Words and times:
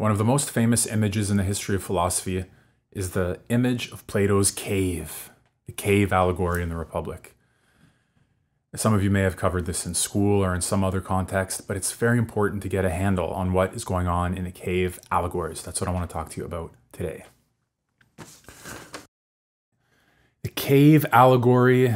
One 0.00 0.10
of 0.10 0.16
the 0.16 0.24
most 0.24 0.50
famous 0.50 0.86
images 0.86 1.30
in 1.30 1.36
the 1.36 1.42
history 1.42 1.76
of 1.76 1.82
philosophy 1.82 2.46
is 2.90 3.10
the 3.10 3.38
image 3.50 3.92
of 3.92 4.06
Plato's 4.06 4.50
cave, 4.50 5.30
the 5.66 5.74
cave 5.74 6.10
allegory 6.10 6.62
in 6.62 6.70
the 6.70 6.76
Republic. 6.76 7.36
Some 8.74 8.94
of 8.94 9.04
you 9.04 9.10
may 9.10 9.20
have 9.20 9.36
covered 9.36 9.66
this 9.66 9.84
in 9.84 9.92
school 9.92 10.42
or 10.42 10.54
in 10.54 10.62
some 10.62 10.82
other 10.82 11.02
context, 11.02 11.68
but 11.68 11.76
it's 11.76 11.92
very 11.92 12.16
important 12.16 12.62
to 12.62 12.68
get 12.70 12.86
a 12.86 12.88
handle 12.88 13.28
on 13.28 13.52
what 13.52 13.74
is 13.74 13.84
going 13.84 14.06
on 14.06 14.34
in 14.34 14.44
the 14.44 14.50
cave 14.50 14.98
allegories. 15.10 15.60
That's 15.60 15.82
what 15.82 15.88
I 15.88 15.92
want 15.92 16.08
to 16.08 16.12
talk 16.14 16.30
to 16.30 16.40
you 16.40 16.46
about 16.46 16.72
today. 16.92 17.26
The 20.42 20.48
cave 20.54 21.04
allegory 21.12 21.94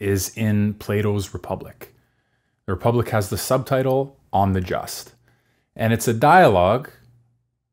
is 0.00 0.36
in 0.36 0.74
Plato's 0.74 1.32
Republic. 1.32 1.94
The 2.66 2.72
Republic 2.72 3.10
has 3.10 3.30
the 3.30 3.38
subtitle 3.38 4.18
On 4.32 4.54
the 4.54 4.60
Just, 4.60 5.14
and 5.76 5.92
it's 5.92 6.08
a 6.08 6.14
dialogue 6.14 6.90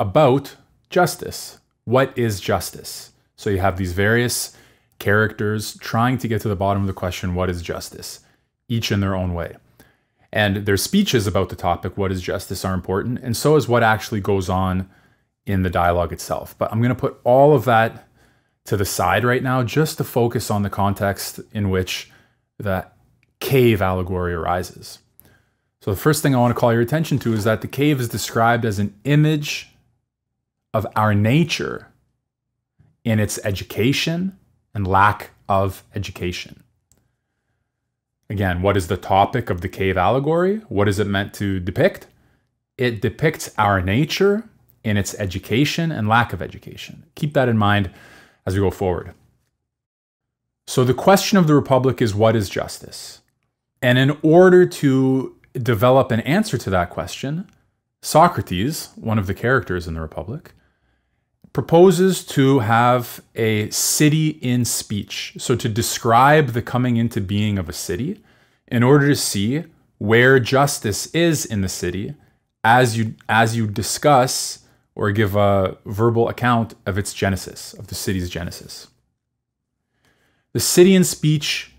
about 0.02 0.56
justice. 0.90 1.60
What 1.86 2.18
is 2.18 2.40
justice? 2.40 3.12
So 3.36 3.52
you 3.52 3.60
have 3.60 3.78
these 3.78 3.94
various 3.94 4.58
characters 4.98 5.78
trying 5.78 6.18
to 6.18 6.28
get 6.28 6.42
to 6.42 6.48
the 6.48 6.56
bottom 6.56 6.82
of 6.82 6.88
the 6.88 6.94
question 6.94 7.36
what 7.36 7.52
is 7.52 7.62
justice? 7.62 8.22
Each 8.68 8.92
in 8.92 9.00
their 9.00 9.16
own 9.16 9.36
way. 9.36 9.56
And 10.34 10.66
their 10.66 10.78
speeches 10.78 11.28
about 11.28 11.50
the 11.50 11.56
topic, 11.56 11.98
what 11.98 12.12
is 12.12 12.22
justice, 12.22 12.66
are 12.66 12.74
important, 12.74 13.20
and 13.20 13.38
so 13.38 13.56
is 13.58 13.68
what 13.68 13.84
actually 13.84 14.22
goes 14.22 14.50
on 14.50 14.90
in 15.46 15.62
the 15.62 15.70
dialogue 15.70 16.12
itself. 16.12 16.56
But 16.58 16.72
I'm 16.72 16.80
going 16.80 16.96
to 16.96 16.96
put 16.96 17.20
all 17.24 17.54
of 17.54 17.66
that 17.66 18.08
to 18.66 18.78
the 18.78 18.86
side 18.86 19.24
right 19.24 19.44
now 19.44 19.62
just 19.64 19.98
to 19.98 20.04
focus 20.04 20.50
on 20.50 20.64
the 20.64 20.70
context 20.70 21.40
in 21.52 21.70
which 21.70 22.10
the 22.58 22.88
cave 23.40 23.82
allegory 23.82 24.34
arises. 24.34 25.00
So, 25.82 25.92
the 25.92 25.98
first 26.00 26.24
thing 26.24 26.34
I 26.34 26.40
want 26.40 26.56
to 26.56 26.60
call 26.60 26.72
your 26.72 26.82
attention 26.82 27.20
to 27.20 27.34
is 27.34 27.44
that 27.44 27.62
the 27.62 27.68
cave 27.68 28.00
is 28.00 28.08
described 28.08 28.66
as 28.66 28.80
an 28.80 28.96
image 29.04 29.71
of 30.74 30.88
our 30.96 31.14
nature 31.14 31.88
in 33.04 33.20
its 33.20 33.40
education 33.44 34.38
and 34.74 34.88
lack 34.88 35.32
of 35.50 35.84
education. 35.96 36.64
Again, 38.30 38.62
what 38.62 38.78
is 38.78 38.88
the 38.88 38.98
topic 38.98 39.50
of 39.50 39.62
the 39.62 39.68
cave 39.68 39.98
allegory? 39.98 40.58
What 40.70 40.88
is 40.88 41.00
it 41.00 41.08
meant 41.08 41.34
to 41.36 41.60
depict? 41.60 42.08
It 42.78 43.02
depicts 43.02 43.54
our 43.58 43.82
nature 43.82 44.48
in 44.84 44.98
its 44.98 45.14
education 45.16 45.92
and 45.92 46.08
lack 46.08 46.32
of 46.32 46.42
education. 46.42 47.04
Keep 47.16 47.34
that 47.34 47.50
in 47.50 47.58
mind 47.58 47.92
as 48.46 48.56
we 48.56 48.62
go 48.62 48.72
forward. 48.72 49.14
So, 50.68 50.86
the 50.86 50.94
question 50.94 51.38
of 51.38 51.48
the 51.48 51.54
Republic 51.54 52.02
is 52.02 52.16
what 52.16 52.36
is 52.36 52.50
justice? 52.50 53.22
And 53.82 53.98
in 53.98 54.18
order 54.22 54.66
to 54.66 55.36
develop 55.54 56.12
an 56.12 56.22
answer 56.22 56.58
to 56.58 56.70
that 56.70 56.90
question, 56.90 57.52
Socrates, 58.02 58.90
one 58.96 59.20
of 59.20 59.28
the 59.28 59.34
characters 59.34 59.88
in 59.88 59.94
the 59.96 60.02
Republic, 60.02 60.54
proposes 61.54 62.26
to 62.26 62.60
have 62.60 63.22
a 63.36 63.70
city 63.70 64.30
in 64.42 64.66
speech. 64.66 65.34
So, 65.38 65.56
to 65.56 65.70
describe 65.70 66.50
the 66.50 66.62
coming 66.62 66.98
into 66.98 67.22
being 67.22 67.58
of 67.58 67.70
a 67.70 67.74
city 67.74 68.22
in 68.68 68.84
order 68.84 69.08
to 69.10 69.16
see 69.16 69.66
where 69.98 70.40
justice 70.40 71.08
is 71.08 71.46
in 71.46 71.62
the 71.62 71.70
city 71.70 72.16
as 72.64 72.98
you, 72.98 73.16
as 73.28 73.56
you 73.56 73.68
discuss 73.68 74.60
or 74.96 75.12
give 75.12 75.36
a 75.36 75.78
verbal 75.86 76.30
account 76.30 76.76
of 76.86 76.98
its 76.98 77.14
genesis, 77.14 77.74
of 77.74 77.88
the 77.88 77.96
city's 77.96 78.30
genesis. 78.30 78.88
The 80.54 80.60
city 80.60 80.96
in 80.96 81.04
speech 81.04 81.74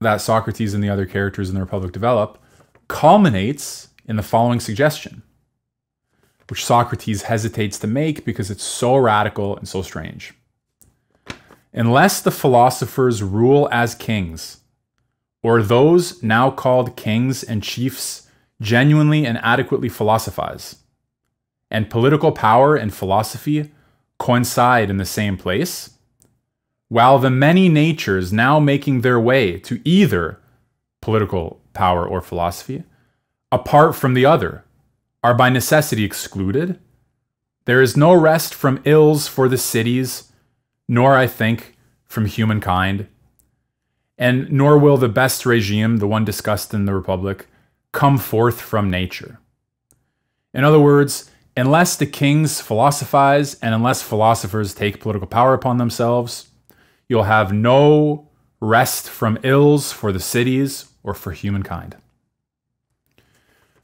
that 0.00 0.20
Socrates 0.20 0.74
and 0.74 0.82
the 0.82 0.90
other 0.90 1.06
characters 1.06 1.48
in 1.48 1.54
the 1.54 1.60
Republic 1.60 1.92
develop 1.92 2.42
culminates 2.88 3.88
in 4.06 4.16
the 4.16 4.22
following 4.22 4.60
suggestion 4.60 5.22
which 6.52 6.66
Socrates 6.66 7.22
hesitates 7.22 7.78
to 7.78 7.86
make 7.86 8.26
because 8.26 8.50
it's 8.50 8.62
so 8.62 8.94
radical 8.94 9.56
and 9.56 9.66
so 9.66 9.80
strange. 9.80 10.34
Unless 11.72 12.20
the 12.20 12.30
philosophers 12.30 13.22
rule 13.22 13.70
as 13.72 13.94
kings, 13.94 14.58
or 15.42 15.62
those 15.62 16.22
now 16.22 16.50
called 16.50 16.94
kings 16.94 17.42
and 17.42 17.62
chiefs 17.62 18.28
genuinely 18.60 19.24
and 19.24 19.38
adequately 19.38 19.88
philosophize, 19.88 20.76
and 21.70 21.88
political 21.88 22.32
power 22.32 22.76
and 22.76 22.92
philosophy 22.92 23.72
coincide 24.18 24.90
in 24.90 24.98
the 24.98 25.06
same 25.06 25.38
place, 25.38 25.94
while 26.88 27.18
the 27.18 27.30
many 27.30 27.70
natures 27.70 28.30
now 28.30 28.60
making 28.60 29.00
their 29.00 29.18
way 29.18 29.58
to 29.58 29.80
either 29.88 30.38
political 31.00 31.62
power 31.72 32.06
or 32.06 32.20
philosophy, 32.20 32.84
apart 33.50 33.96
from 33.96 34.12
the 34.12 34.26
other, 34.26 34.64
are 35.22 35.34
by 35.34 35.48
necessity 35.48 36.04
excluded. 36.04 36.78
There 37.64 37.80
is 37.80 37.96
no 37.96 38.12
rest 38.12 38.54
from 38.54 38.82
ills 38.84 39.28
for 39.28 39.48
the 39.48 39.58
cities, 39.58 40.32
nor, 40.88 41.16
I 41.16 41.26
think, 41.26 41.76
from 42.04 42.26
humankind. 42.26 43.06
And 44.18 44.50
nor 44.50 44.78
will 44.78 44.96
the 44.96 45.08
best 45.08 45.46
regime, 45.46 45.98
the 45.98 46.08
one 46.08 46.24
discussed 46.24 46.74
in 46.74 46.84
the 46.84 46.94
Republic, 46.94 47.46
come 47.92 48.18
forth 48.18 48.60
from 48.60 48.90
nature. 48.90 49.38
In 50.52 50.64
other 50.64 50.80
words, 50.80 51.30
unless 51.56 51.96
the 51.96 52.06
kings 52.06 52.60
philosophize 52.60 53.54
and 53.60 53.74
unless 53.74 54.02
philosophers 54.02 54.74
take 54.74 55.00
political 55.00 55.28
power 55.28 55.54
upon 55.54 55.78
themselves, 55.78 56.48
you'll 57.08 57.24
have 57.24 57.52
no 57.52 58.28
rest 58.60 59.08
from 59.08 59.38
ills 59.42 59.92
for 59.92 60.12
the 60.12 60.20
cities 60.20 60.86
or 61.02 61.14
for 61.14 61.32
humankind. 61.32 61.96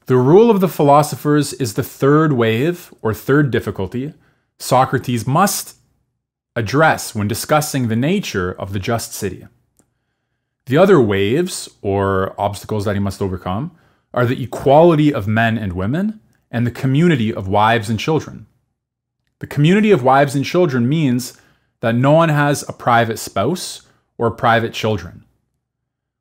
The 0.09 0.17
rule 0.17 0.49
of 0.49 0.59
the 0.59 0.67
philosophers 0.67 1.53
is 1.53 1.75
the 1.75 1.83
third 1.83 2.33
wave 2.33 2.91
or 3.03 3.13
third 3.13 3.51
difficulty 3.51 4.15
Socrates 4.57 5.27
must 5.27 5.75
address 6.55 7.13
when 7.13 7.27
discussing 7.27 7.87
the 7.87 7.95
nature 7.95 8.51
of 8.51 8.73
the 8.73 8.79
just 8.79 9.13
city. 9.13 9.45
The 10.65 10.79
other 10.79 10.99
waves 10.99 11.69
or 11.83 12.33
obstacles 12.41 12.85
that 12.85 12.95
he 12.95 12.99
must 12.99 13.21
overcome 13.21 13.77
are 14.11 14.25
the 14.25 14.41
equality 14.41 15.13
of 15.13 15.27
men 15.27 15.59
and 15.59 15.73
women 15.73 16.19
and 16.49 16.65
the 16.65 16.71
community 16.71 17.31
of 17.31 17.47
wives 17.47 17.87
and 17.87 17.99
children. 17.99 18.47
The 19.37 19.45
community 19.45 19.91
of 19.91 20.01
wives 20.01 20.33
and 20.33 20.43
children 20.43 20.89
means 20.89 21.39
that 21.81 21.93
no 21.93 22.13
one 22.13 22.29
has 22.29 22.67
a 22.67 22.73
private 22.73 23.19
spouse 23.19 23.83
or 24.17 24.31
private 24.31 24.73
children. 24.73 25.23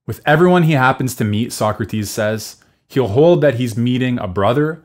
With 0.06 0.20
everyone 0.26 0.64
he 0.64 0.72
happens 0.72 1.14
to 1.14 1.24
meet, 1.24 1.54
Socrates 1.54 2.10
says, 2.10 2.62
He'll 2.88 3.08
hold 3.08 3.42
that 3.42 3.56
he's 3.56 3.76
meeting 3.76 4.18
a 4.18 4.26
brother, 4.26 4.82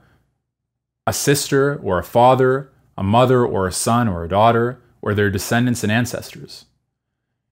a 1.08 1.14
sister, 1.14 1.80
or 1.81 2.00
a 2.00 2.03
father, 2.03 2.72
a 2.97 3.03
mother, 3.03 3.46
or 3.46 3.66
a 3.66 3.72
son, 3.72 4.08
or 4.08 4.24
a 4.24 4.30
daughter, 4.30 4.81
or 5.02 5.14
their 5.14 5.30
descendants 5.30 5.84
and 5.84 5.91
ancestors. 5.91 6.66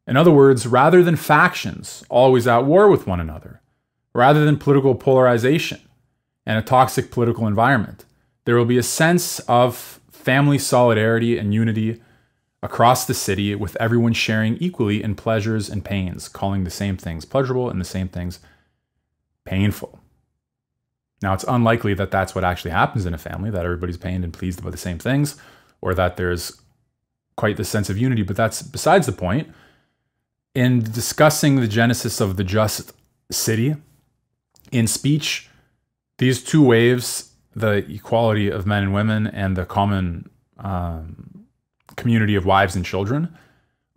In 0.06 0.18
other 0.18 0.32
words, 0.32 0.68
rather 0.68 1.04
than 1.04 1.16
factions 1.16 2.04
always 2.10 2.48
at 2.48 2.66
war 2.66 2.90
with 2.90 3.08
one 3.08 3.20
another, 3.20 3.62
rather 4.14 4.44
than 4.44 4.58
political 4.58 4.94
polarization 4.94 5.80
and 6.46 6.58
a 6.58 6.62
toxic 6.62 7.12
political 7.12 7.48
environment, 7.48 8.06
there 8.46 8.56
will 8.56 8.66
be 8.66 8.78
a 8.78 8.84
sense 8.84 9.40
of 9.42 10.02
family 10.12 10.58
solidarity 10.58 11.38
and 11.38 11.54
unity 11.54 12.02
across 12.62 13.06
the 13.06 13.14
city 13.14 13.56
with 13.56 13.78
everyone 13.80 14.14
sharing 14.14 14.58
equally 14.58 15.02
in 15.02 15.16
pleasures 15.16 15.70
and 15.70 15.86
pains, 15.86 16.28
calling 16.28 16.64
the 16.64 16.70
same 16.70 16.98
things 16.98 17.26
pleasurable 17.26 17.70
and 17.70 17.80
the 17.80 17.86
same 17.86 18.08
things 18.08 18.40
painful. 19.46 20.01
Now, 21.22 21.34
it's 21.34 21.46
unlikely 21.48 21.94
that 21.96 22.12
that's 22.12 22.34
what 22.34 22.44
actually 22.44 22.72
happens 22.72 23.06
in 23.06 23.14
a 23.14 23.18
family, 23.18 23.52
that 23.52 23.64
everybody's 23.64 23.98
pained 23.98 24.24
and 24.24 24.34
pleased 24.34 24.60
about 24.60 24.72
the 24.72 24.78
same 24.78 24.98
things, 24.98 25.36
or 25.82 25.94
that 25.94 26.18
there's 26.18 26.60
quite 27.38 27.58
the 27.58 27.64
sense 27.64 27.90
of 27.90 27.98
unity, 27.98 28.24
but 28.24 28.36
that's 28.36 28.62
besides 28.62 29.06
the 29.06 29.12
point. 29.12 29.50
In 30.54 30.82
discussing 30.82 31.58
the 31.58 31.68
genesis 31.68 32.20
of 32.20 32.38
the 32.38 32.44
just 32.44 32.94
city, 33.32 33.76
in 34.72 34.88
speech, 34.88 35.50
these 36.18 36.44
two 36.44 36.64
waves, 36.64 37.34
the 37.56 37.86
equality 37.92 38.50
of 38.50 38.66
men 38.66 38.84
and 38.84 38.94
women 38.94 39.28
and 39.28 39.56
the 39.56 39.66
common 39.66 40.30
um, 40.58 41.46
community 41.96 42.36
of 42.36 42.46
wives 42.46 42.76
and 42.76 42.86
children, 42.86 43.38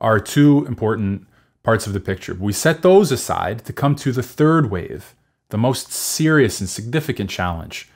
are 0.01 0.21
two 0.21 0.65
important 0.67 1.27
parts 1.63 1.87
of 1.87 1.93
the 1.93 2.01
picture. 2.01 2.35
We 2.35 2.53
set 2.53 2.83
those 2.83 3.11
aside 3.11 3.65
to 3.65 3.73
come 3.73 3.95
to 3.97 4.13
the 4.13 4.23
third 4.23 4.71
wave 4.71 5.15
the 5.51 5.59
most 5.59 5.93
serious 5.93 6.61
and 6.61 6.69
significant 6.69 7.31
challenge 7.31 7.91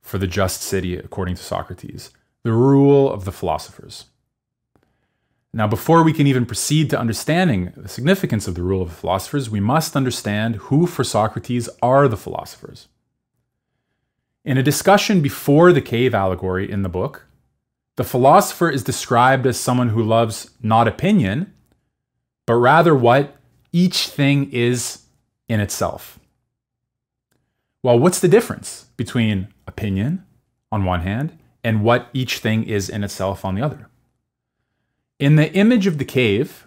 for 0.00 0.18
the 0.18 0.26
just 0.26 0.62
city, 0.62 0.96
according 0.96 1.36
to 1.36 1.42
Socrates, 1.42 2.10
the 2.42 2.52
rule 2.52 3.10
of 3.10 3.24
the 3.24 3.32
philosophers. 3.32 4.06
Now, 5.54 5.66
before 5.66 6.02
we 6.02 6.14
can 6.14 6.26
even 6.26 6.46
proceed 6.46 6.88
to 6.90 6.98
understanding 6.98 7.72
the 7.76 7.88
significance 7.88 8.48
of 8.48 8.54
the 8.54 8.62
rule 8.62 8.80
of 8.80 8.88
the 8.88 8.94
philosophers, 8.94 9.50
we 9.50 9.60
must 9.60 9.94
understand 9.94 10.56
who, 10.56 10.86
for 10.86 11.04
Socrates, 11.04 11.68
are 11.82 12.08
the 12.08 12.16
philosophers. 12.16 12.88
In 14.44 14.56
a 14.56 14.62
discussion 14.62 15.20
before 15.20 15.72
the 15.72 15.82
cave 15.82 16.14
allegory 16.14 16.70
in 16.70 16.82
the 16.82 16.88
book, 16.88 17.26
the 17.96 18.04
philosopher 18.04 18.70
is 18.70 18.82
described 18.82 19.46
as 19.46 19.60
someone 19.60 19.90
who 19.90 20.02
loves 20.02 20.50
not 20.62 20.88
opinion, 20.88 21.52
but 22.46 22.54
rather 22.54 22.94
what 22.94 23.36
each 23.72 24.08
thing 24.08 24.50
is 24.50 25.02
in 25.48 25.60
itself. 25.60 26.18
Well, 27.82 27.98
what's 27.98 28.20
the 28.20 28.28
difference 28.28 28.86
between 28.96 29.48
opinion 29.66 30.24
on 30.70 30.84
one 30.84 31.00
hand 31.00 31.38
and 31.64 31.84
what 31.84 32.08
each 32.12 32.38
thing 32.38 32.64
is 32.64 32.88
in 32.88 33.04
itself 33.04 33.44
on 33.44 33.54
the 33.54 33.62
other. 33.62 33.88
In 35.18 35.36
the 35.36 35.52
image 35.52 35.86
of 35.86 35.98
the 35.98 36.04
cave, 36.04 36.66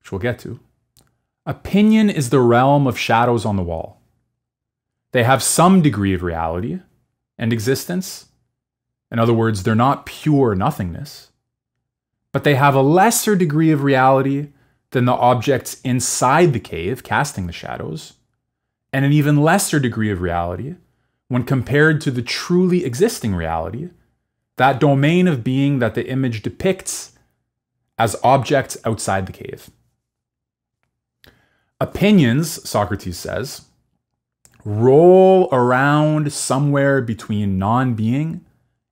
which 0.00 0.12
we'll 0.12 0.18
get 0.18 0.38
to, 0.40 0.60
opinion 1.46 2.10
is 2.10 2.30
the 2.30 2.40
realm 2.40 2.86
of 2.86 2.98
shadows 2.98 3.44
on 3.44 3.56
the 3.56 3.62
wall. 3.62 4.02
They 5.12 5.22
have 5.22 5.42
some 5.42 5.80
degree 5.80 6.12
of 6.12 6.22
reality 6.22 6.80
and 7.38 7.52
existence. 7.52 8.26
In 9.10 9.18
other 9.18 9.32
words, 9.32 9.62
they're 9.62 9.74
not 9.74 10.04
pure 10.04 10.54
nothingness, 10.54 11.30
but 12.32 12.44
they 12.44 12.56
have 12.56 12.74
a 12.74 12.82
lesser 12.82 13.36
degree 13.36 13.70
of 13.70 13.82
reality 13.82 14.48
than 14.90 15.06
the 15.06 15.12
objects 15.12 15.80
inside 15.82 16.52
the 16.52 16.60
cave 16.60 17.02
casting 17.02 17.46
the 17.46 17.52
shadows, 17.52 18.14
and 18.92 19.04
an 19.04 19.12
even 19.12 19.42
lesser 19.42 19.78
degree 19.78 20.10
of 20.10 20.20
reality 20.20 20.76
when 21.28 21.44
compared 21.44 22.00
to 22.00 22.10
the 22.10 22.22
truly 22.22 22.84
existing 22.84 23.34
reality, 23.34 23.90
that 24.56 24.80
domain 24.80 25.28
of 25.28 25.44
being 25.44 25.80
that 25.80 25.94
the 25.94 26.08
image 26.08 26.42
depicts 26.42 27.12
as 27.98 28.16
objects 28.22 28.76
outside 28.84 29.26
the 29.26 29.32
cave. 29.32 29.70
Opinions, 31.80 32.68
Socrates 32.68 33.18
says, 33.18 33.62
roll 34.64 35.48
around 35.52 36.32
somewhere 36.32 37.02
between 37.02 37.58
non 37.58 37.94
being 37.94 38.44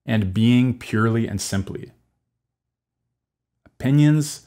and 0.04 0.34
being 0.34 0.78
purely 0.78 1.26
and 1.26 1.40
simply. 1.40 1.92
Opinions 3.64 4.46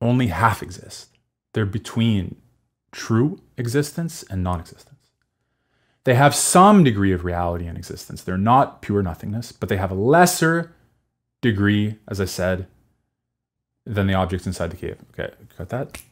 only 0.00 0.26
half 0.26 0.62
exist, 0.62 1.16
they're 1.52 1.64
between 1.64 2.36
true 2.96 3.38
existence 3.58 4.24
and 4.24 4.42
non 4.42 4.58
existence. 4.58 5.10
They 6.04 6.14
have 6.14 6.34
some 6.34 6.82
degree 6.82 7.12
of 7.12 7.24
reality 7.24 7.66
and 7.66 7.76
existence. 7.76 8.22
They're 8.22 8.38
not 8.38 8.80
pure 8.80 9.02
nothingness, 9.02 9.52
but 9.52 9.68
they 9.68 9.76
have 9.76 9.90
a 9.90 9.94
lesser 9.94 10.72
degree, 11.42 11.96
as 12.08 12.20
I 12.20 12.24
said, 12.24 12.66
than 13.84 14.06
the 14.06 14.14
objects 14.14 14.46
inside 14.46 14.70
the 14.70 14.76
cave. 14.76 14.96
Okay, 15.12 15.32
got 15.58 15.68
that? 15.68 16.02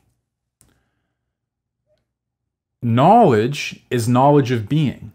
Knowledge 2.83 3.85
is 3.91 4.07
knowledge 4.07 4.51
of 4.51 4.69
being. 4.69 5.13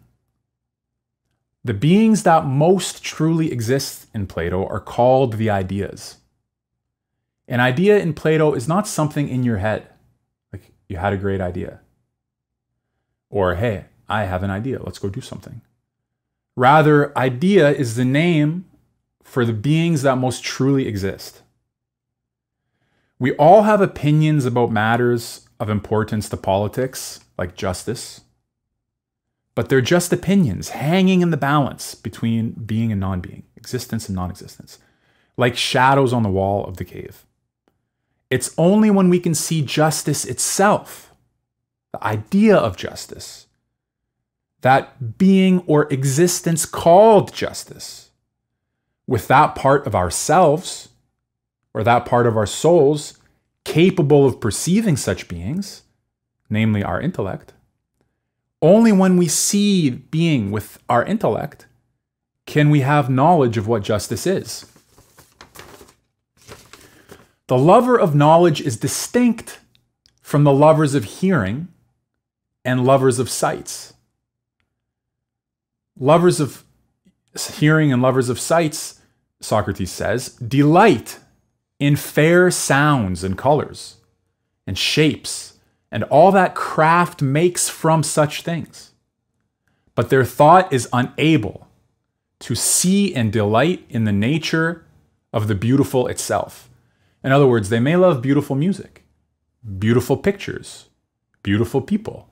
The 1.62 1.74
beings 1.74 2.24
that 2.24 2.46
most 2.46 3.04
truly 3.04 3.52
exist 3.52 4.06
in 4.12 4.26
Plato 4.26 4.66
are 4.66 4.80
called 4.80 5.34
the 5.34 5.50
ideas. 5.50 6.16
An 7.46 7.60
idea 7.60 7.98
in 7.98 8.14
Plato 8.14 8.54
is 8.54 8.66
not 8.66 8.88
something 8.88 9.28
in 9.28 9.44
your 9.44 9.58
head, 9.58 9.86
you 10.90 10.96
had 10.96 11.12
a 11.12 11.16
great 11.16 11.40
idea. 11.40 11.80
Or, 13.30 13.54
hey, 13.54 13.84
I 14.08 14.24
have 14.24 14.42
an 14.42 14.50
idea, 14.50 14.82
let's 14.82 14.98
go 14.98 15.08
do 15.08 15.20
something. 15.20 15.60
Rather, 16.56 17.16
idea 17.16 17.70
is 17.70 17.94
the 17.94 18.04
name 18.04 18.64
for 19.22 19.44
the 19.44 19.52
beings 19.52 20.02
that 20.02 20.18
most 20.18 20.42
truly 20.42 20.88
exist. 20.88 21.42
We 23.20 23.34
all 23.36 23.62
have 23.62 23.80
opinions 23.80 24.44
about 24.46 24.72
matters 24.72 25.46
of 25.60 25.70
importance 25.70 26.28
to 26.30 26.36
politics, 26.36 27.20
like 27.38 27.54
justice, 27.54 28.22
but 29.54 29.68
they're 29.68 29.80
just 29.80 30.12
opinions 30.12 30.70
hanging 30.70 31.20
in 31.20 31.30
the 31.30 31.36
balance 31.36 31.94
between 31.94 32.50
being 32.52 32.90
and 32.90 33.00
non 33.00 33.20
being, 33.20 33.44
existence 33.56 34.08
and 34.08 34.16
non 34.16 34.30
existence, 34.30 34.78
like 35.36 35.56
shadows 35.56 36.12
on 36.12 36.24
the 36.24 36.28
wall 36.30 36.64
of 36.64 36.78
the 36.78 36.84
cave. 36.84 37.24
It's 38.30 38.54
only 38.56 38.90
when 38.90 39.10
we 39.10 39.18
can 39.18 39.34
see 39.34 39.60
justice 39.60 40.24
itself, 40.24 41.12
the 41.92 42.02
idea 42.04 42.56
of 42.56 42.76
justice, 42.76 43.48
that 44.60 45.18
being 45.18 45.60
or 45.66 45.92
existence 45.92 46.64
called 46.64 47.34
justice, 47.34 48.10
with 49.06 49.26
that 49.28 49.56
part 49.56 49.86
of 49.86 49.94
ourselves 49.96 50.90
or 51.74 51.82
that 51.82 52.06
part 52.06 52.26
of 52.26 52.36
our 52.36 52.46
souls 52.46 53.18
capable 53.64 54.26
of 54.26 54.40
perceiving 54.40 54.96
such 54.96 55.28
beings, 55.28 55.82
namely 56.48 56.82
our 56.82 57.00
intellect, 57.00 57.52
only 58.62 58.92
when 58.92 59.16
we 59.16 59.26
see 59.26 59.90
being 59.90 60.50
with 60.50 60.78
our 60.88 61.04
intellect 61.04 61.66
can 62.46 62.70
we 62.70 62.80
have 62.80 63.08
knowledge 63.08 63.56
of 63.56 63.66
what 63.66 63.82
justice 63.82 64.26
is. 64.26 64.66
The 67.50 67.58
lover 67.58 67.98
of 67.98 68.14
knowledge 68.14 68.60
is 68.60 68.76
distinct 68.76 69.58
from 70.22 70.44
the 70.44 70.52
lovers 70.52 70.94
of 70.94 71.02
hearing 71.02 71.66
and 72.64 72.84
lovers 72.84 73.18
of 73.18 73.28
sights. 73.28 73.92
Lovers 75.98 76.38
of 76.38 76.62
hearing 77.54 77.92
and 77.92 78.00
lovers 78.00 78.28
of 78.28 78.38
sights, 78.38 79.00
Socrates 79.40 79.90
says, 79.90 80.28
delight 80.36 81.18
in 81.80 81.96
fair 81.96 82.52
sounds 82.52 83.24
and 83.24 83.36
colors 83.36 83.96
and 84.64 84.78
shapes 84.78 85.54
and 85.90 86.04
all 86.04 86.30
that 86.30 86.54
craft 86.54 87.20
makes 87.20 87.68
from 87.68 88.04
such 88.04 88.42
things. 88.42 88.92
But 89.96 90.08
their 90.08 90.24
thought 90.24 90.72
is 90.72 90.88
unable 90.92 91.66
to 92.38 92.54
see 92.54 93.12
and 93.12 93.32
delight 93.32 93.84
in 93.88 94.04
the 94.04 94.12
nature 94.12 94.86
of 95.32 95.48
the 95.48 95.56
beautiful 95.56 96.06
itself. 96.06 96.69
In 97.22 97.32
other 97.32 97.46
words, 97.46 97.68
they 97.68 97.80
may 97.80 97.96
love 97.96 98.22
beautiful 98.22 98.56
music, 98.56 99.04
beautiful 99.78 100.16
pictures, 100.16 100.86
beautiful 101.42 101.80
people, 101.80 102.28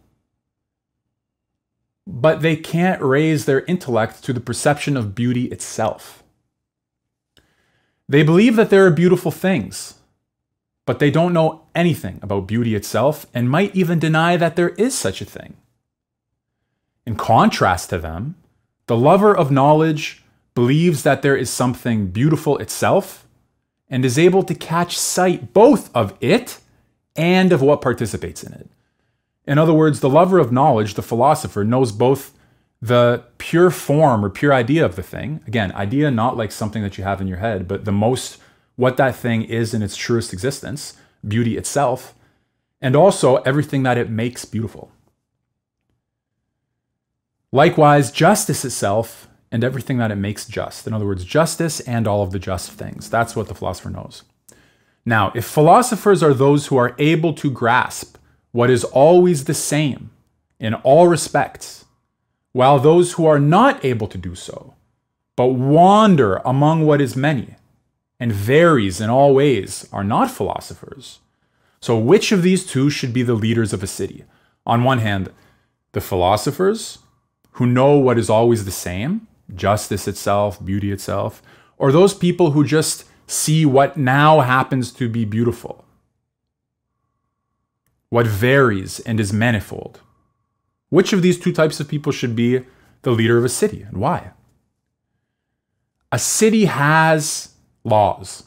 but 2.06 2.40
they 2.40 2.56
can't 2.56 3.02
raise 3.02 3.44
their 3.44 3.64
intellect 3.66 4.24
to 4.24 4.32
the 4.32 4.40
perception 4.40 4.96
of 4.96 5.14
beauty 5.14 5.44
itself. 5.46 6.22
They 8.08 8.22
believe 8.22 8.56
that 8.56 8.70
there 8.70 8.86
are 8.86 8.90
beautiful 8.90 9.30
things, 9.30 9.94
but 10.86 10.98
they 10.98 11.10
don't 11.10 11.34
know 11.34 11.66
anything 11.74 12.18
about 12.22 12.46
beauty 12.46 12.74
itself 12.74 13.26
and 13.34 13.50
might 13.50 13.76
even 13.76 13.98
deny 13.98 14.38
that 14.38 14.56
there 14.56 14.70
is 14.70 14.96
such 14.96 15.20
a 15.20 15.26
thing. 15.26 15.58
In 17.04 17.14
contrast 17.14 17.90
to 17.90 17.98
them, 17.98 18.36
the 18.86 18.96
lover 18.96 19.36
of 19.36 19.50
knowledge 19.50 20.24
believes 20.54 21.02
that 21.02 21.20
there 21.20 21.36
is 21.36 21.50
something 21.50 22.06
beautiful 22.06 22.56
itself 22.56 23.27
and 23.90 24.04
is 24.04 24.18
able 24.18 24.42
to 24.42 24.54
catch 24.54 24.98
sight 24.98 25.52
both 25.52 25.94
of 25.94 26.16
it 26.20 26.60
and 27.16 27.52
of 27.52 27.62
what 27.62 27.80
participates 27.80 28.42
in 28.42 28.52
it. 28.52 28.68
In 29.46 29.58
other 29.58 29.72
words, 29.72 30.00
the 30.00 30.10
lover 30.10 30.38
of 30.38 30.52
knowledge, 30.52 30.94
the 30.94 31.02
philosopher, 31.02 31.64
knows 31.64 31.90
both 31.90 32.34
the 32.80 33.24
pure 33.38 33.70
form 33.70 34.24
or 34.24 34.30
pure 34.30 34.52
idea 34.52 34.84
of 34.84 34.94
the 34.94 35.02
thing. 35.02 35.40
Again, 35.46 35.72
idea 35.72 36.10
not 36.10 36.36
like 36.36 36.52
something 36.52 36.82
that 36.82 36.98
you 36.98 37.04
have 37.04 37.20
in 37.20 37.26
your 37.26 37.38
head, 37.38 37.66
but 37.66 37.84
the 37.84 37.92
most 37.92 38.38
what 38.76 38.96
that 38.98 39.16
thing 39.16 39.42
is 39.42 39.74
in 39.74 39.82
its 39.82 39.96
truest 39.96 40.32
existence, 40.32 40.96
beauty 41.26 41.56
itself, 41.56 42.14
and 42.80 42.94
also 42.94 43.36
everything 43.38 43.82
that 43.82 43.98
it 43.98 44.08
makes 44.08 44.44
beautiful. 44.44 44.92
Likewise, 47.50 48.12
justice 48.12 48.64
itself 48.64 49.28
and 49.50 49.64
everything 49.64 49.98
that 49.98 50.10
it 50.10 50.16
makes 50.16 50.46
just. 50.46 50.86
In 50.86 50.92
other 50.92 51.06
words, 51.06 51.24
justice 51.24 51.80
and 51.80 52.06
all 52.06 52.22
of 52.22 52.32
the 52.32 52.38
just 52.38 52.72
things. 52.72 53.08
That's 53.08 53.34
what 53.34 53.48
the 53.48 53.54
philosopher 53.54 53.90
knows. 53.90 54.22
Now, 55.04 55.32
if 55.34 55.46
philosophers 55.46 56.22
are 56.22 56.34
those 56.34 56.66
who 56.66 56.76
are 56.76 56.94
able 56.98 57.32
to 57.34 57.50
grasp 57.50 58.18
what 58.52 58.70
is 58.70 58.84
always 58.84 59.44
the 59.44 59.54
same 59.54 60.10
in 60.58 60.74
all 60.74 61.08
respects, 61.08 61.84
while 62.52 62.78
those 62.78 63.12
who 63.12 63.24
are 63.26 63.38
not 63.38 63.84
able 63.84 64.08
to 64.08 64.18
do 64.18 64.34
so, 64.34 64.74
but 65.36 65.48
wander 65.48 66.36
among 66.44 66.84
what 66.84 67.00
is 67.00 67.16
many 67.16 67.54
and 68.20 68.32
varies 68.32 69.00
in 69.00 69.08
all 69.08 69.34
ways, 69.34 69.88
are 69.92 70.02
not 70.02 70.30
philosophers. 70.30 71.20
So, 71.80 71.96
which 71.96 72.32
of 72.32 72.42
these 72.42 72.66
two 72.66 72.90
should 72.90 73.12
be 73.12 73.22
the 73.22 73.34
leaders 73.34 73.72
of 73.72 73.82
a 73.82 73.86
city? 73.86 74.24
On 74.66 74.82
one 74.82 74.98
hand, 74.98 75.30
the 75.92 76.00
philosophers 76.00 76.98
who 77.52 77.66
know 77.66 77.96
what 77.96 78.18
is 78.18 78.28
always 78.28 78.64
the 78.64 78.70
same, 78.72 79.28
justice 79.54 80.08
itself, 80.08 80.64
beauty 80.64 80.92
itself, 80.92 81.42
or 81.76 81.92
those 81.92 82.14
people 82.14 82.52
who 82.52 82.64
just 82.64 83.04
see 83.26 83.64
what 83.64 83.96
now 83.96 84.40
happens 84.40 84.92
to 84.92 85.08
be 85.08 85.24
beautiful, 85.24 85.84
what 88.08 88.26
varies 88.26 89.00
and 89.00 89.20
is 89.20 89.32
manifold. 89.32 90.00
Which 90.88 91.12
of 91.12 91.22
these 91.22 91.38
two 91.38 91.52
types 91.52 91.80
of 91.80 91.88
people 91.88 92.12
should 92.12 92.34
be 92.34 92.64
the 93.02 93.10
leader 93.10 93.36
of 93.38 93.44
a 93.44 93.48
city 93.48 93.82
and 93.82 93.98
why? 93.98 94.30
A 96.10 96.18
city 96.18 96.64
has 96.64 97.54
laws. 97.84 98.44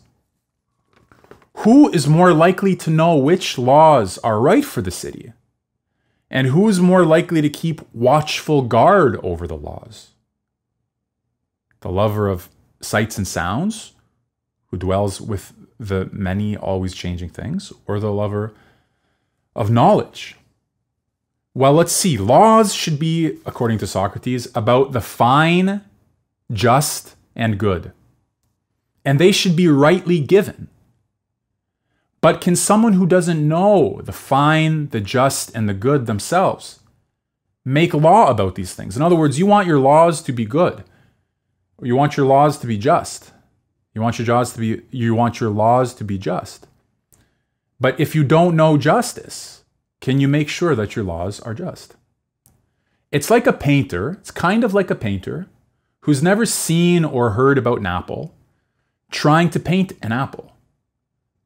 Who 1.58 1.92
is 1.92 2.08
more 2.08 2.34
likely 2.34 2.76
to 2.78 2.90
know 2.90 3.16
which 3.16 3.60
laws 3.60 4.18
are 4.20 4.40
right 4.40 4.66
for 4.66 4.82
the 4.82 4.90
city? 4.90 5.34
And 6.30 6.48
who 6.48 6.68
is 6.70 6.80
more 6.80 7.06
likely 7.06 7.42
to 7.42 7.50
keep 7.50 7.82
watchful 7.94 8.64
guard 8.64 9.18
over 9.18 9.46
the 9.46 9.58
laws? 9.58 10.11
The 11.82 11.92
lover 11.92 12.28
of 12.28 12.50
sights 12.82 13.18
and 13.18 13.28
sounds, 13.28 13.94
who 14.68 14.78
dwells 14.78 15.20
with 15.22 15.54
the 15.80 16.10
many 16.12 16.56
always 16.56 16.94
changing 16.94 17.30
things, 17.30 17.74
or 17.86 18.00
the 18.00 18.12
lover 18.12 18.54
of 19.56 19.70
knowledge, 19.70 20.36
well, 21.54 21.74
let's 21.74 21.92
see. 21.92 22.18
Laws 22.18 22.74
should 22.74 22.98
be, 22.98 23.40
according 23.46 23.78
to 23.80 23.88
Socrates, 23.88 24.48
about 24.56 24.94
the 24.94 25.02
fine, 25.02 25.82
just, 26.52 27.16
and 27.36 27.58
good. 27.58 27.92
and 29.04 29.20
they 29.20 29.32
should 29.32 29.56
be 29.56 29.68
rightly 29.68 30.20
given. 30.20 30.68
But 32.22 32.40
can 32.40 32.56
someone 32.56 32.94
who 32.94 33.08
doesn't 33.08 33.48
know 33.48 34.02
the 34.04 34.12
fine, 34.12 34.90
the 34.90 35.02
just, 35.02 35.56
and 35.56 35.68
the 35.68 35.74
good 35.74 36.06
themselves 36.06 36.80
make 37.66 37.94
law 37.94 38.28
about 38.28 38.56
these 38.56 38.74
things? 38.74 38.96
In 38.96 39.02
other 39.02 39.16
words, 39.16 39.40
you 39.40 39.46
want 39.48 39.68
your 39.68 39.80
laws 39.80 40.22
to 40.24 40.32
be 40.32 40.46
good, 40.46 40.84
you 41.82 41.96
want 41.96 42.18
your 42.18 42.26
laws 42.26 42.58
to 42.60 42.68
be 42.68 42.78
just. 42.78 43.32
You 43.94 44.02
want 44.02 44.20
your 44.20 44.28
laws 44.28 44.54
to 44.54 44.60
be 44.60 44.82
you 44.92 45.14
want 45.16 45.40
your 45.40 45.50
laws 45.50 45.94
to 45.96 46.04
be 46.04 46.18
just. 46.18 46.68
But 47.80 48.00
if 48.00 48.16
you 48.16 48.24
don't 48.24 48.56
know 48.56 48.78
justice, 48.78 49.64
can 50.00 50.20
you 50.20 50.28
make 50.28 50.50
sure 50.50 50.76
that 50.76 50.96
your 50.96 51.04
laws 51.04 51.40
are 51.42 51.54
just? 51.54 51.96
It's 53.12 53.30
like 53.30 53.48
a 53.48 53.54
painter, 53.54 54.12
it's 54.12 54.32
kind 54.32 54.64
of 54.64 54.74
like 54.74 54.90
a 54.90 54.96
painter 54.96 55.48
who's 56.02 56.24
never 56.24 56.46
seen 56.46 57.04
or 57.04 57.32
heard 57.32 57.58
about 57.58 57.80
an 57.80 57.86
apple 57.86 58.34
trying 59.12 59.50
to 59.50 59.60
paint 59.60 59.94
an 60.02 60.12
apple. 60.12 60.54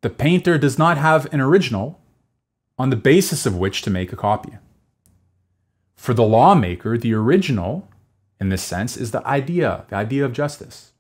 The 0.01 0.10
painter 0.10 0.58
does 0.58 0.77
not 0.77 0.98
have 0.98 1.32
an 1.34 1.42
original 1.42 2.00
on 2.77 2.92
the 2.92 2.96
basis 2.96 3.46
of 3.46 3.58
which 3.58 3.82
to 3.82 3.89
make 3.89 4.13
a 4.13 4.15
copy. 4.15 4.54
For 5.96 6.13
the 6.13 6.24
lawmaker, 6.24 6.98
the 6.98 7.13
original, 7.13 7.88
in 8.39 8.50
this 8.50 8.63
sense, 8.63 8.98
is 8.98 9.12
the 9.12 9.25
idea, 9.25 9.86
the 9.89 9.96
idea 9.96 10.25
of 10.25 10.34
justice. 10.34 10.92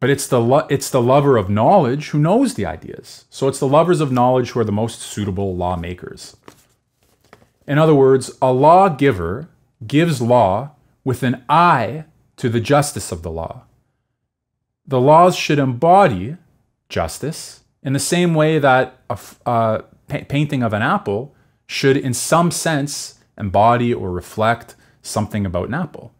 But 0.00 0.10
it's 0.10 0.26
the, 0.26 0.40
lo- 0.40 0.66
it's 0.68 0.90
the 0.90 1.00
lover 1.00 1.36
of 1.36 1.48
knowledge 1.48 2.08
who 2.08 2.18
knows 2.18 2.54
the 2.54 2.66
ideas. 2.66 3.24
So 3.30 3.46
it's 3.46 3.60
the 3.60 3.68
lovers 3.68 4.00
of 4.00 4.10
knowledge 4.10 4.50
who 4.50 4.60
are 4.60 4.64
the 4.64 4.72
most 4.72 5.00
suitable 5.00 5.56
lawmakers. 5.56 6.36
In 7.66 7.78
other 7.78 7.94
words, 7.94 8.36
a 8.42 8.52
lawgiver 8.52 9.48
gives 9.86 10.20
law 10.20 10.72
with 11.04 11.22
an 11.22 11.44
eye 11.48 12.04
to 12.36 12.48
the 12.48 12.60
justice 12.60 13.12
of 13.12 13.22
the 13.22 13.30
law. 13.30 13.62
The 14.86 15.00
laws 15.00 15.36
should 15.36 15.60
embody 15.60 16.36
justice 16.88 17.60
in 17.82 17.92
the 17.92 18.00
same 18.00 18.34
way 18.34 18.58
that 18.58 18.98
a 19.08 19.16
pa- 19.16 19.82
painting 20.08 20.62
of 20.62 20.72
an 20.72 20.82
apple 20.82 21.34
should, 21.66 21.96
in 21.96 22.12
some 22.12 22.50
sense, 22.50 23.20
embody 23.38 23.94
or 23.94 24.10
reflect 24.10 24.74
something 25.02 25.44
about 25.44 25.68
an 25.68 25.74
apple. 25.74 26.14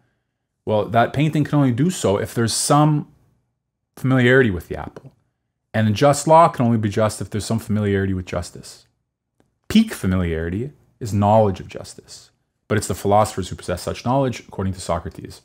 Well, 0.64 0.84
that 0.86 1.12
painting 1.12 1.44
can 1.44 1.58
only 1.58 1.72
do 1.72 1.90
so 1.90 2.18
if 2.18 2.34
there's 2.34 2.52
some 2.52 3.08
familiarity 3.96 4.50
with 4.50 4.68
the 4.68 4.76
apple. 4.76 5.12
And 5.74 5.88
a 5.88 5.92
just 5.92 6.28
law 6.28 6.48
can 6.48 6.66
only 6.66 6.78
be 6.78 6.88
just 6.88 7.20
if 7.20 7.30
there's 7.30 7.46
some 7.46 7.58
familiarity 7.58 8.14
with 8.14 8.26
justice. 8.26 8.86
Peak 9.68 9.94
familiarity 9.94 10.72
is 11.00 11.14
knowledge 11.14 11.60
of 11.60 11.68
justice, 11.68 12.30
but 12.68 12.76
it's 12.76 12.88
the 12.88 12.94
philosophers 12.94 13.48
who 13.48 13.56
possess 13.56 13.82
such 13.82 14.04
knowledge, 14.04 14.40
according 14.40 14.74
to 14.74 14.80
Socrates. 14.80 15.40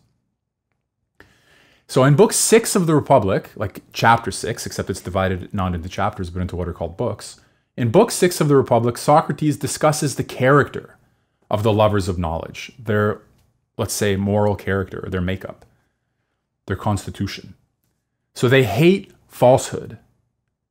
So 1.88 2.04
in 2.04 2.16
book 2.16 2.34
six 2.34 2.76
of 2.76 2.86
the 2.86 2.96
Republic, 2.96 3.52
like 3.56 3.82
chapter 3.94 4.30
six, 4.30 4.66
except 4.66 4.90
it's 4.90 5.00
divided 5.00 5.54
not 5.54 5.74
into 5.74 5.88
chapters, 5.88 6.30
but 6.30 6.42
into 6.42 6.58
what 6.58 6.68
are 6.68 6.74
called 6.74 6.98
books, 6.98 7.40
in 7.78 7.92
book 7.92 8.12
six 8.12 8.42
of 8.42 8.50
the 8.50 8.58
Republic, 8.58 8.98
Socrates 8.98 9.56
discusses 9.56 10.16
the 10.16 10.24
character 10.24 10.98
of 11.50 11.64
the 11.64 11.72
lovers 11.72 12.10
of 12.10 12.18
knowledge, 12.18 12.74
their, 12.78 13.22
let's 13.78 13.94
say, 13.94 14.16
moral 14.16 14.56
character, 14.56 15.08
their 15.10 15.22
makeup, 15.22 15.66
their 16.66 16.76
constitution. 16.76 17.54
So 18.34 18.48
they 18.48 18.64
hate 18.64 19.14
falsehood, 19.28 19.98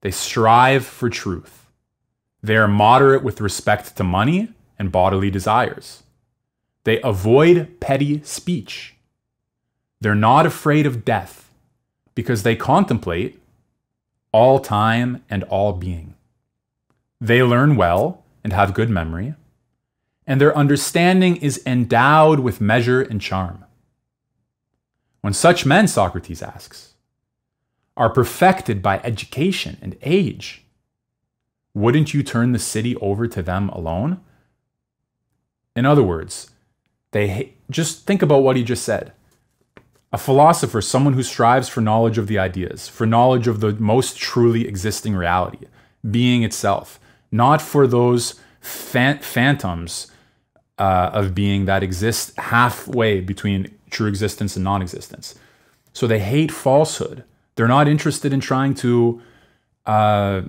they 0.03 0.11
strive 0.11 0.85
for 0.85 1.09
truth, 1.09 1.67
they 2.43 2.57
are 2.57 2.69
moderate 2.69 3.23
with 3.23 3.41
respect 3.41 3.97
to 3.97 4.05
money 4.05 4.49
and 4.79 4.93
bodily 4.93 5.31
desires. 5.31 6.03
They 6.85 7.01
avoid 7.01 7.81
petty 7.81 8.23
speech. 8.23 8.95
They're 10.01 10.15
not 10.15 10.47
afraid 10.47 10.87
of 10.87 11.05
death 11.05 11.51
because 12.15 12.45
they 12.45 12.55
contemplate 12.55 13.41
all 14.31 14.61
time 14.61 15.25
and 15.29 15.43
all 15.45 15.73
being. 15.73 16.15
They 17.21 17.43
learn 17.43 17.77
well 17.77 18.23
and 18.45 18.53
have 18.53 18.75
good 18.75 18.91
memory, 18.91 19.35
and 20.26 20.40
their 20.40 20.56
understanding 20.56 21.37
is 21.37 21.62
endowed 21.64 22.40
with 22.40 22.61
measure 22.61 23.00
and 23.00 23.21
charm. 23.21 23.64
When 25.21 25.33
such 25.33 25.66
men, 25.66 25.88
Socrates 25.88 26.42
asks, 26.42 26.95
are 27.97 28.11
perfected 28.11 28.83
by 28.83 29.00
education 29.02 29.78
and 29.80 29.97
age, 30.02 30.64
wouldn't 31.75 32.12
you 32.12 32.23
turn 32.23 32.52
the 32.52 32.59
city 32.59 32.97
over 32.97 33.26
to 33.28 33.42
them 33.42 33.68
alone? 33.71 34.21
In 35.75 35.87
other 35.87 36.02
words, 36.02 36.50
they 37.12 37.54
just 37.71 38.06
think 38.06 38.23
about 38.23 38.42
what 38.42 38.56
he 38.56 38.64
just 38.64 38.85
said. 38.85 39.12
A 40.12 40.18
philosopher, 40.18 40.80
someone 40.80 41.14
who 41.14 41.23
strives 41.23 41.68
for 41.68 41.80
knowledge 41.80 42.18
of 42.18 42.26
the 42.26 42.38
ideas, 42.38 42.88
for 42.88 43.06
knowledge 43.06 43.47
of 43.49 43.61
the 43.61 43.73
most 43.75 44.16
truly 44.16 44.66
existing 44.66 45.14
reality, 45.14 45.66
being 46.09 46.42
itself, 46.42 46.99
not 47.30 47.61
for 47.61 47.87
those 47.87 48.40
phantoms 48.61 50.11
uh, 50.78 51.11
of 51.12 51.35
being 51.35 51.64
that 51.64 51.83
exists 51.83 52.33
halfway 52.37 53.21
between 53.21 53.75
true 53.90 54.09
existence 54.09 54.56
and 54.56 54.64
non 54.64 54.83
existence. 54.83 55.35
So 55.92 56.06
they 56.06 56.18
hate 56.18 56.52
falsehood. 56.52 57.25
They're 57.54 57.68
not 57.68 57.88
interested 57.88 58.33
in 58.33 58.40
trying 58.40 58.75
to. 58.76 59.23
Uh, 59.87 60.42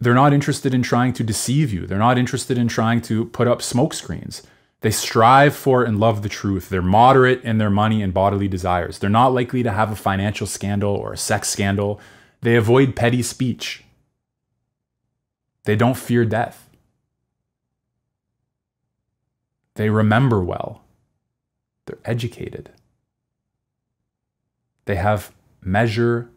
they're 0.00 0.14
not 0.14 0.32
interested 0.32 0.72
in 0.74 0.82
trying 0.82 1.12
to 1.14 1.22
deceive 1.22 1.72
you. 1.72 1.86
They're 1.86 1.98
not 1.98 2.18
interested 2.18 2.56
in 2.56 2.68
trying 2.68 3.02
to 3.02 3.26
put 3.26 3.46
up 3.46 3.60
smoke 3.60 3.92
screens. 3.92 4.42
They 4.80 4.90
strive 4.90 5.54
for 5.54 5.84
and 5.84 6.00
love 6.00 6.22
the 6.22 6.28
truth. 6.30 6.70
They're 6.70 6.80
moderate 6.80 7.42
in 7.44 7.58
their 7.58 7.68
money 7.68 8.02
and 8.02 8.14
bodily 8.14 8.48
desires. 8.48 8.98
They're 8.98 9.10
not 9.10 9.34
likely 9.34 9.62
to 9.62 9.70
have 9.70 9.92
a 9.92 9.96
financial 9.96 10.46
scandal 10.46 10.94
or 10.94 11.12
a 11.12 11.18
sex 11.18 11.50
scandal. 11.50 12.00
They 12.40 12.56
avoid 12.56 12.96
petty 12.96 13.22
speech. 13.22 13.84
They 15.64 15.76
don't 15.76 15.98
fear 15.98 16.24
death. 16.24 16.69
They 19.74 19.90
remember 19.90 20.42
well. 20.42 20.82
They're 21.86 21.98
educated. 22.04 22.70
They 24.84 24.96
have 24.96 25.32
measure 25.62 26.30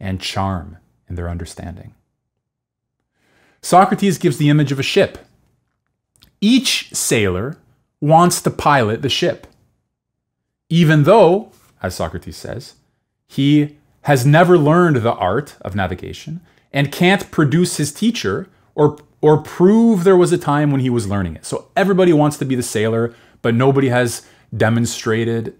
and 0.00 0.20
charm 0.20 0.78
in 1.08 1.14
their 1.14 1.28
understanding. 1.28 1.94
Socrates 3.62 4.18
gives 4.18 4.38
the 4.38 4.48
image 4.48 4.72
of 4.72 4.78
a 4.78 4.84
ship. 4.84 5.18
Each 6.40 6.94
sailor 6.94 7.56
wants 8.00 8.40
to 8.42 8.50
pilot 8.50 9.02
the 9.02 9.08
ship. 9.08 9.46
Even 10.68 11.04
though, 11.04 11.52
as 11.82 11.94
Socrates 11.94 12.36
says, 12.36 12.74
he 13.26 13.76
has 14.02 14.26
never 14.26 14.56
learned 14.56 14.96
the 14.96 15.14
art 15.14 15.56
of 15.62 15.74
navigation 15.74 16.40
and 16.72 16.92
can't 16.92 17.30
produce 17.30 17.76
his 17.76 17.92
teacher 17.92 18.48
or, 18.74 18.98
or 19.20 19.38
prove 19.38 20.04
there 20.04 20.16
was 20.16 20.32
a 20.32 20.38
time 20.38 20.70
when 20.70 20.80
he 20.80 20.90
was 20.90 21.08
learning 21.08 21.36
it. 21.36 21.44
So 21.44 21.68
everybody 21.76 22.12
wants 22.12 22.36
to 22.38 22.44
be 22.44 22.54
the 22.54 22.62
sailor, 22.62 23.14
but 23.42 23.54
nobody 23.54 23.88
has 23.88 24.26
demonstrated, 24.56 25.54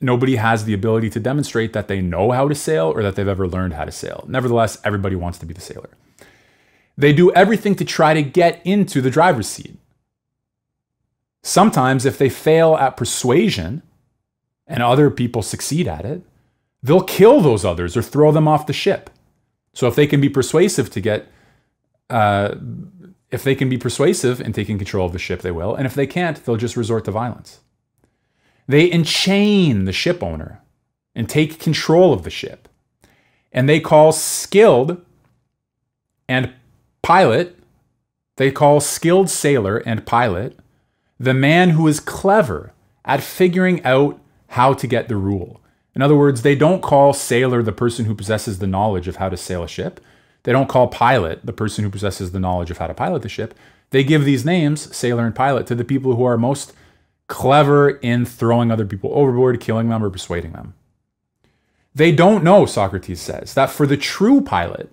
nobody 0.00 0.36
has 0.36 0.64
the 0.64 0.74
ability 0.74 1.10
to 1.10 1.20
demonstrate 1.20 1.72
that 1.72 1.88
they 1.88 2.00
know 2.00 2.30
how 2.30 2.48
to 2.48 2.54
sail 2.54 2.92
or 2.94 3.02
that 3.02 3.16
they've 3.16 3.28
ever 3.28 3.48
learned 3.48 3.74
how 3.74 3.84
to 3.84 3.92
sail. 3.92 4.24
Nevertheless, 4.28 4.78
everybody 4.84 5.16
wants 5.16 5.38
to 5.38 5.46
be 5.46 5.54
the 5.54 5.60
sailor. 5.60 5.90
They 6.96 7.12
do 7.12 7.32
everything 7.32 7.76
to 7.76 7.84
try 7.84 8.12
to 8.12 8.22
get 8.22 8.60
into 8.64 9.00
the 9.00 9.10
driver's 9.10 9.46
seat. 9.46 9.78
Sometimes, 11.42 12.04
if 12.04 12.18
they 12.18 12.28
fail 12.28 12.76
at 12.76 12.96
persuasion 12.96 13.82
and 14.66 14.82
other 14.82 15.08
people 15.08 15.40
succeed 15.40 15.86
at 15.86 16.04
it, 16.04 16.22
they'll 16.82 17.02
kill 17.02 17.40
those 17.40 17.64
others 17.64 17.96
or 17.96 18.02
throw 18.02 18.32
them 18.32 18.48
off 18.48 18.66
the 18.66 18.72
ship. 18.72 19.10
So, 19.72 19.86
if 19.86 19.94
they 19.94 20.08
can 20.08 20.20
be 20.20 20.28
persuasive 20.28 20.90
to 20.90 21.00
get, 21.00 21.28
uh, 22.10 22.56
if 23.30 23.42
they 23.42 23.54
can 23.54 23.68
be 23.68 23.78
persuasive 23.78 24.40
in 24.40 24.52
taking 24.52 24.78
control 24.78 25.06
of 25.06 25.12
the 25.12 25.18
ship, 25.18 25.42
they 25.42 25.50
will. 25.50 25.74
And 25.74 25.86
if 25.86 25.94
they 25.94 26.06
can't, 26.06 26.42
they'll 26.44 26.56
just 26.56 26.76
resort 26.76 27.04
to 27.04 27.10
violence. 27.10 27.60
They 28.66 28.90
enchain 28.90 29.84
the 29.84 29.92
ship 29.92 30.22
owner 30.22 30.62
and 31.14 31.28
take 31.28 31.58
control 31.58 32.12
of 32.12 32.22
the 32.22 32.30
ship. 32.30 32.68
And 33.52 33.68
they 33.68 33.80
call 33.80 34.12
skilled 34.12 35.04
and 36.28 36.52
pilot, 37.02 37.58
they 38.36 38.50
call 38.50 38.80
skilled 38.80 39.30
sailor 39.30 39.78
and 39.78 40.06
pilot 40.06 40.58
the 41.18 41.34
man 41.34 41.70
who 41.70 41.88
is 41.88 41.98
clever 42.00 42.72
at 43.04 43.22
figuring 43.22 43.82
out 43.84 44.20
how 44.48 44.72
to 44.74 44.86
get 44.86 45.08
the 45.08 45.16
rule. 45.16 45.60
In 45.94 46.02
other 46.02 46.14
words, 46.14 46.42
they 46.42 46.54
don't 46.54 46.82
call 46.82 47.12
sailor 47.12 47.62
the 47.62 47.72
person 47.72 48.04
who 48.04 48.14
possesses 48.14 48.58
the 48.58 48.66
knowledge 48.66 49.08
of 49.08 49.16
how 49.16 49.28
to 49.28 49.36
sail 49.36 49.64
a 49.64 49.68
ship. 49.68 50.00
They 50.48 50.54
don't 50.54 50.66
call 50.66 50.88
pilot 50.88 51.44
the 51.44 51.52
person 51.52 51.84
who 51.84 51.90
possesses 51.90 52.32
the 52.32 52.40
knowledge 52.40 52.70
of 52.70 52.78
how 52.78 52.86
to 52.86 52.94
pilot 52.94 53.20
the 53.20 53.28
ship. 53.28 53.52
They 53.90 54.02
give 54.02 54.24
these 54.24 54.46
names, 54.46 54.96
sailor 54.96 55.26
and 55.26 55.34
pilot, 55.34 55.66
to 55.66 55.74
the 55.74 55.84
people 55.84 56.16
who 56.16 56.24
are 56.24 56.38
most 56.38 56.72
clever 57.26 57.90
in 57.90 58.24
throwing 58.24 58.70
other 58.70 58.86
people 58.86 59.10
overboard, 59.12 59.60
killing 59.60 59.90
them, 59.90 60.02
or 60.02 60.08
persuading 60.08 60.52
them. 60.52 60.72
They 61.94 62.12
don't 62.12 62.42
know, 62.42 62.64
Socrates 62.64 63.20
says, 63.20 63.52
that 63.52 63.68
for 63.68 63.86
the 63.86 63.98
true 63.98 64.40
pilot, 64.40 64.90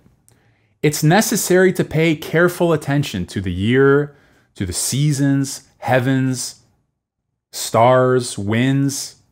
it's 0.82 1.02
necessary 1.02 1.72
to 1.72 1.84
pay 1.84 2.16
careful 2.16 2.74
attention 2.74 3.24
to 3.24 3.40
the 3.40 3.50
year, 3.50 4.14
to 4.56 4.66
the 4.66 4.74
seasons, 4.74 5.66
heavens, 5.78 6.64
stars, 7.50 8.36
winds, 8.36 9.22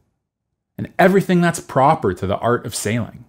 and 0.78 0.90
everything 0.98 1.42
that's 1.42 1.60
proper 1.60 2.14
to 2.14 2.26
the 2.26 2.38
art 2.38 2.64
of 2.64 2.74
sailing. 2.74 3.26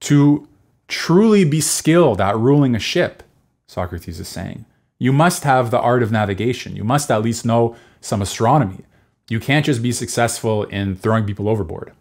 To 0.00 0.48
truly 0.88 1.44
be 1.44 1.60
skilled 1.60 2.20
at 2.20 2.36
ruling 2.36 2.74
a 2.74 2.80
ship, 2.80 3.22
Socrates 3.66 4.18
is 4.18 4.28
saying, 4.28 4.64
you 4.98 5.12
must 5.12 5.44
have 5.44 5.70
the 5.70 5.80
art 5.80 6.02
of 6.02 6.12
navigation. 6.12 6.76
You 6.76 6.84
must 6.84 7.10
at 7.10 7.22
least 7.22 7.46
know 7.46 7.74
some 8.00 8.20
astronomy. 8.20 8.84
You 9.28 9.40
can't 9.40 9.64
just 9.64 9.82
be 9.82 9.92
successful 9.92 10.64
in 10.64 10.94
throwing 10.94 11.24
people 11.24 11.48
overboard. 11.48 11.92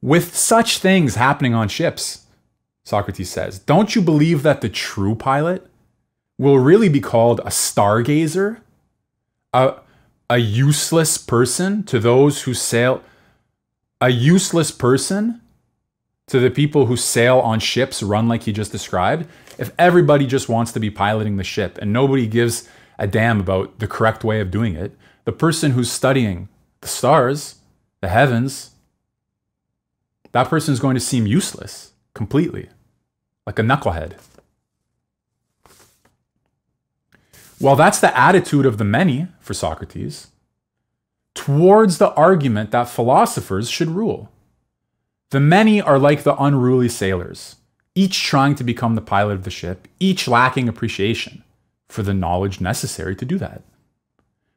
With 0.00 0.34
such 0.34 0.78
things 0.78 1.16
happening 1.16 1.54
on 1.54 1.68
ships, 1.68 2.26
Socrates 2.84 3.30
says, 3.30 3.58
don't 3.58 3.94
you 3.94 4.00
believe 4.00 4.42
that 4.42 4.62
the 4.62 4.68
true 4.68 5.14
pilot 5.14 5.66
will 6.38 6.58
really 6.58 6.88
be 6.88 7.00
called 7.00 7.40
a 7.40 7.50
stargazer? 7.50 8.58
A, 9.52 9.74
a 10.30 10.38
useless 10.38 11.18
person 11.18 11.82
to 11.84 11.98
those 11.98 12.42
who 12.42 12.54
sail, 12.54 13.02
a 14.00 14.10
useless 14.10 14.70
person 14.70 15.40
to 16.26 16.40
the 16.40 16.50
people 16.50 16.86
who 16.86 16.96
sail 16.96 17.38
on 17.40 17.60
ships 17.60 18.02
run 18.02 18.28
like 18.28 18.44
he 18.44 18.52
just 18.52 18.72
described, 18.72 19.26
if 19.58 19.70
everybody 19.78 20.26
just 20.26 20.48
wants 20.48 20.72
to 20.72 20.80
be 20.80 20.90
piloting 20.90 21.36
the 21.36 21.44
ship 21.44 21.78
and 21.80 21.92
nobody 21.92 22.26
gives 22.26 22.68
a 22.98 23.06
damn 23.06 23.40
about 23.40 23.78
the 23.78 23.86
correct 23.86 24.24
way 24.24 24.40
of 24.40 24.50
doing 24.50 24.74
it, 24.74 24.96
the 25.24 25.32
person 25.32 25.72
who's 25.72 25.90
studying 25.90 26.48
the 26.80 26.88
stars, 26.88 27.56
the 28.00 28.08
heavens, 28.08 28.70
that 30.32 30.48
person 30.48 30.72
is 30.72 30.80
going 30.80 30.94
to 30.94 31.00
seem 31.00 31.26
useless 31.26 31.92
completely, 32.14 32.68
like 33.46 33.58
a 33.58 33.62
knucklehead. 33.62 34.18
Well, 37.60 37.76
that's 37.76 38.00
the 38.00 38.16
attitude 38.18 38.66
of 38.66 38.78
the 38.78 38.84
many 38.84 39.28
for 39.40 39.54
Socrates 39.54 40.28
towards 41.34 41.98
the 41.98 42.12
argument 42.14 42.70
that 42.70 42.88
philosophers 42.88 43.68
should 43.68 43.90
rule. 43.90 44.30
The 45.34 45.40
many 45.40 45.80
are 45.80 45.98
like 45.98 46.22
the 46.22 46.40
unruly 46.40 46.88
sailors, 46.88 47.56
each 47.96 48.22
trying 48.22 48.54
to 48.54 48.62
become 48.62 48.94
the 48.94 49.00
pilot 49.00 49.32
of 49.32 49.42
the 49.42 49.50
ship, 49.50 49.88
each 49.98 50.28
lacking 50.28 50.68
appreciation 50.68 51.42
for 51.88 52.04
the 52.04 52.14
knowledge 52.14 52.60
necessary 52.60 53.16
to 53.16 53.24
do 53.24 53.36
that, 53.38 53.64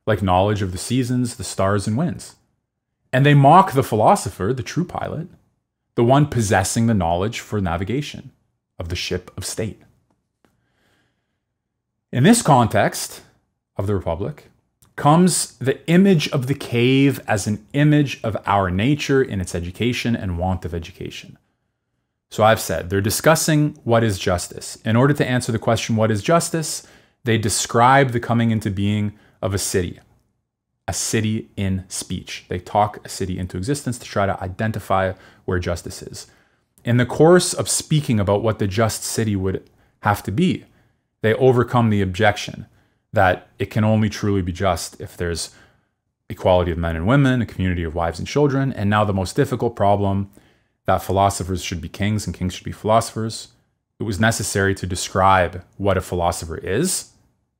like 0.05 0.21
knowledge 0.21 0.61
of 0.61 0.73
the 0.73 0.77
seasons, 0.77 1.37
the 1.37 1.43
stars, 1.43 1.87
and 1.87 1.97
winds. 1.97 2.35
And 3.11 3.25
they 3.25 3.33
mock 3.33 3.71
the 3.71 3.81
philosopher, 3.81 4.53
the 4.53 4.61
true 4.61 4.85
pilot, 4.85 5.29
the 5.95 6.03
one 6.03 6.27
possessing 6.27 6.85
the 6.85 6.93
knowledge 6.93 7.39
for 7.39 7.59
navigation 7.59 8.29
of 8.77 8.89
the 8.89 8.95
ship 8.95 9.31
of 9.35 9.45
state. 9.45 9.81
In 12.11 12.23
this 12.23 12.43
context 12.43 13.23
of 13.77 13.87
the 13.87 13.95
Republic, 13.95 14.51
comes 14.97 15.55
the 15.59 15.87
image 15.89 16.27
of 16.29 16.47
the 16.47 16.55
cave 16.55 17.21
as 17.27 17.47
an 17.47 17.65
image 17.71 18.19
of 18.23 18.35
our 18.45 18.69
nature 18.69 19.21
in 19.21 19.39
its 19.39 19.55
education 19.55 20.15
and 20.15 20.37
want 20.37 20.65
of 20.65 20.73
education. 20.73 21.37
So 22.29 22.43
I've 22.43 22.59
said 22.59 22.89
they're 22.89 22.99
discussing 22.99 23.79
what 23.83 24.03
is 24.03 24.19
justice. 24.19 24.77
In 24.83 24.97
order 24.97 25.13
to 25.13 25.25
answer 25.25 25.51
the 25.51 25.59
question, 25.59 25.95
what 25.95 26.11
is 26.11 26.21
justice, 26.21 26.85
they 27.23 27.37
describe 27.37 28.11
the 28.11 28.19
coming 28.19 28.51
into 28.51 28.71
being 28.71 29.13
of 29.41 29.53
a 29.53 29.59
city, 29.59 29.99
a 30.87 30.93
city 30.93 31.49
in 31.55 31.85
speech. 31.87 32.45
They 32.49 32.59
talk 32.59 33.05
a 33.05 33.09
city 33.09 33.37
into 33.37 33.55
existence 33.55 33.99
to 33.99 34.05
try 34.05 34.25
to 34.25 34.41
identify 34.43 35.13
where 35.45 35.59
justice 35.59 36.01
is. 36.01 36.27
In 36.83 36.97
the 36.97 37.05
course 37.05 37.53
of 37.53 37.69
speaking 37.69 38.19
about 38.19 38.41
what 38.41 38.57
the 38.57 38.67
just 38.67 39.03
city 39.03 39.35
would 39.35 39.69
have 40.01 40.23
to 40.23 40.31
be, 40.31 40.65
they 41.21 41.35
overcome 41.35 41.91
the 41.91 42.01
objection 42.01 42.65
that 43.17 43.47
it 43.57 43.71
can 43.71 43.83
only 43.83 44.09
truly 44.09 44.43
be 44.43 44.51
just 44.51 45.01
if 45.01 45.17
there's 45.17 45.49
equality 46.29 46.69
of 46.69 46.77
men 46.77 46.95
and 46.95 47.07
women, 47.07 47.41
a 47.41 47.47
community 47.47 47.81
of 47.81 47.95
wives 47.95 48.19
and 48.19 48.27
children, 48.27 48.71
and 48.71 48.91
now 48.91 49.03
the 49.03 49.11
most 49.11 49.35
difficult 49.35 49.75
problem 49.75 50.29
that 50.85 51.01
philosophers 51.01 51.63
should 51.63 51.81
be 51.81 51.89
kings 51.89 52.27
and 52.27 52.35
kings 52.35 52.53
should 52.53 52.63
be 52.63 52.71
philosophers. 52.71 53.47
It 53.99 54.03
was 54.03 54.19
necessary 54.19 54.75
to 54.75 54.85
describe 54.85 55.63
what 55.77 55.97
a 55.97 56.01
philosopher 56.01 56.57
is 56.57 57.13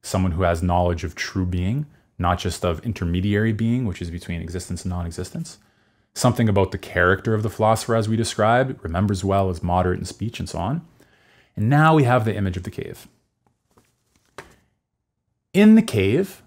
someone 0.04 0.34
who 0.34 0.44
has 0.44 0.62
knowledge 0.62 1.04
of 1.04 1.16
true 1.16 1.46
being, 1.46 1.88
not 2.20 2.38
just 2.38 2.64
of 2.64 2.86
intermediary 2.86 3.52
being, 3.52 3.88
which 3.88 4.00
is 4.00 4.12
between 4.12 4.44
existence 4.44 4.84
and 4.84 4.92
non 4.92 5.08
existence. 5.08 5.58
Something 6.14 6.48
about 6.48 6.72
the 6.72 6.78
character 6.78 7.34
of 7.34 7.42
the 7.42 7.50
philosopher, 7.50 7.96
as 7.96 8.08
we 8.08 8.16
described, 8.16 8.80
remembers 8.84 9.24
well, 9.24 9.50
is 9.50 9.64
moderate 9.64 9.98
in 9.98 10.06
speech, 10.06 10.40
and 10.40 10.48
so 10.48 10.60
on. 10.60 10.88
And 11.56 11.68
now 11.68 11.96
we 11.96 12.04
have 12.04 12.26
the 12.26 12.36
image 12.36 12.58
of 12.58 12.64
the 12.64 12.70
cave. 12.70 13.08
In 15.58 15.74
the 15.74 15.82
cave, 15.82 16.44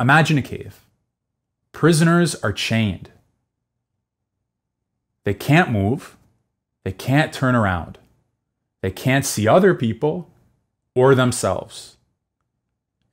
imagine 0.00 0.36
a 0.36 0.42
cave. 0.42 0.80
Prisoners 1.70 2.34
are 2.34 2.52
chained. 2.52 3.12
They 5.22 5.32
can't 5.32 5.70
move. 5.70 6.16
They 6.82 6.90
can't 6.90 7.32
turn 7.32 7.54
around. 7.54 7.98
They 8.80 8.90
can't 8.90 9.24
see 9.24 9.46
other 9.46 9.76
people 9.76 10.28
or 10.96 11.14
themselves. 11.14 11.96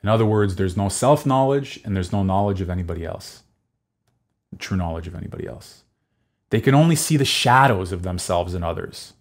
In 0.02 0.10
other 0.10 0.26
words, 0.26 0.56
there's 0.56 0.76
no 0.76 0.90
self 0.90 1.28
knowledge 1.28 1.80
and 1.86 1.96
there's 1.96 2.12
no 2.12 2.24
knowledge 2.24 2.60
of 2.60 2.72
anybody 2.72 3.06
else, 3.06 3.44
true 4.58 4.78
knowledge 4.78 5.06
of 5.06 5.14
anybody 5.14 5.46
else. 5.46 5.84
They 6.50 6.60
can 6.60 6.74
only 6.74 6.96
see 6.96 7.18
the 7.18 7.24
shadows 7.24 7.92
of 7.92 8.02
themselves 8.02 8.56
and 8.56 8.66
others. 8.66 9.14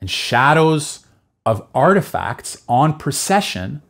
And 0.00 0.08
shadows 0.08 1.06
of 1.44 1.66
artifacts 1.74 2.62
on 2.68 2.98
procession 2.98 3.82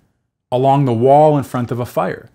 along 0.51 0.85
the 0.85 0.93
wall 0.93 1.39
in 1.39 1.45
front 1.45 1.71
of 1.71 1.81
a 1.81 1.87
fire. 1.87 2.31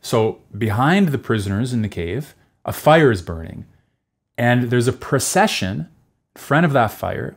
So, 0.00 0.40
behind 0.56 1.08
the 1.08 1.18
prisoners 1.18 1.72
in 1.72 1.82
the 1.82 1.88
cave, 1.88 2.34
a 2.64 2.72
fire 2.72 3.10
is 3.10 3.22
burning, 3.22 3.66
and 4.36 4.70
there's 4.70 4.88
a 4.88 4.92
procession 4.92 5.88
in 6.34 6.40
front 6.40 6.66
of 6.66 6.72
that 6.72 6.92
fire 6.92 7.36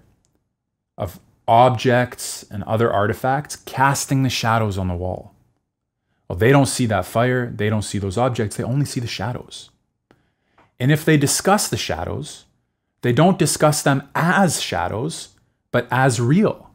of 0.98 1.20
objects 1.48 2.46
and 2.52 2.64
other 2.64 2.92
artifacts 2.92 3.56
casting 3.56 4.24
the 4.24 4.30
shadows 4.30 4.78
on 4.78 4.88
the 4.88 4.96
wall. 4.96 5.34
Well, 6.28 6.38
they 6.38 6.52
don't 6.52 6.68
see 6.68 6.86
that 6.86 7.06
fire, 7.06 7.50
they 7.50 7.70
don't 7.70 7.82
see 7.82 7.98
those 7.98 8.18
objects, 8.18 8.56
they 8.56 8.64
only 8.64 8.86
see 8.86 9.00
the 9.00 9.08
shadows. 9.08 9.72
And 10.80 10.92
if 10.92 11.04
they 11.04 11.18
discuss 11.18 11.68
the 11.68 11.78
shadows, 11.78 12.46
they 13.02 13.14
don't 13.14 13.40
discuss 13.40 13.82
them 13.82 14.08
as 14.14 14.62
shadows, 14.62 15.30
but 15.72 15.88
as 15.90 16.22
real. 16.22 16.70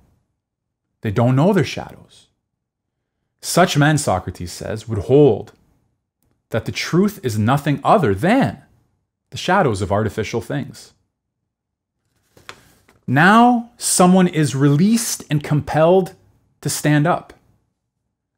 They 1.02 1.10
don't 1.10 1.36
know 1.36 1.52
they're 1.52 1.64
shadows. 1.64 2.23
Such 3.46 3.76
men, 3.76 3.98
Socrates 3.98 4.52
says, 4.52 4.88
would 4.88 5.00
hold 5.00 5.52
that 6.48 6.64
the 6.64 6.72
truth 6.72 7.20
is 7.22 7.38
nothing 7.38 7.78
other 7.84 8.14
than 8.14 8.62
the 9.28 9.36
shadows 9.36 9.82
of 9.82 9.92
artificial 9.92 10.40
things. 10.40 10.94
Now, 13.06 13.70
someone 13.76 14.28
is 14.28 14.54
released 14.54 15.24
and 15.28 15.44
compelled 15.44 16.14
to 16.62 16.70
stand 16.70 17.06
up, 17.06 17.34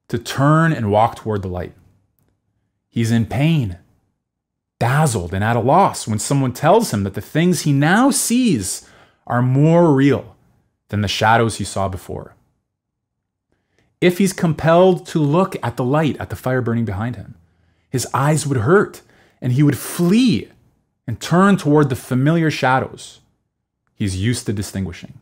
to 0.08 0.18
turn 0.18 0.72
and 0.72 0.90
walk 0.90 1.14
toward 1.14 1.42
the 1.42 1.48
light. 1.48 1.74
He's 2.88 3.12
in 3.12 3.26
pain, 3.26 3.78
dazzled, 4.80 5.32
and 5.32 5.44
at 5.44 5.54
a 5.54 5.60
loss 5.60 6.08
when 6.08 6.18
someone 6.18 6.52
tells 6.52 6.92
him 6.92 7.04
that 7.04 7.14
the 7.14 7.20
things 7.20 7.60
he 7.60 7.72
now 7.72 8.10
sees 8.10 8.90
are 9.24 9.40
more 9.40 9.94
real 9.94 10.34
than 10.88 11.02
the 11.02 11.06
shadows 11.06 11.58
he 11.58 11.64
saw 11.64 11.88
before 11.88 12.35
if 14.00 14.18
he's 14.18 14.32
compelled 14.32 15.06
to 15.06 15.18
look 15.18 15.56
at 15.62 15.76
the 15.76 15.84
light, 15.84 16.16
at 16.18 16.30
the 16.30 16.36
fire 16.36 16.60
burning 16.60 16.84
behind 16.84 17.16
him. 17.16 17.34
His 17.88 18.06
eyes 18.12 18.46
would 18.46 18.58
hurt, 18.58 19.02
and 19.40 19.52
he 19.52 19.62
would 19.62 19.78
flee 19.78 20.50
and 21.06 21.20
turn 21.20 21.56
toward 21.56 21.88
the 21.88 21.96
familiar 21.96 22.50
shadows 22.50 23.20
he's 23.94 24.16
used 24.16 24.46
to 24.46 24.52
distinguishing. 24.52 25.14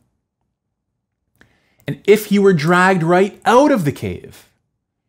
And 1.87 2.01
if 2.05 2.27
he 2.27 2.39
were 2.39 2.53
dragged 2.53 3.03
right 3.03 3.39
out 3.45 3.71
of 3.71 3.85
the 3.85 3.91
cave, 3.91 4.49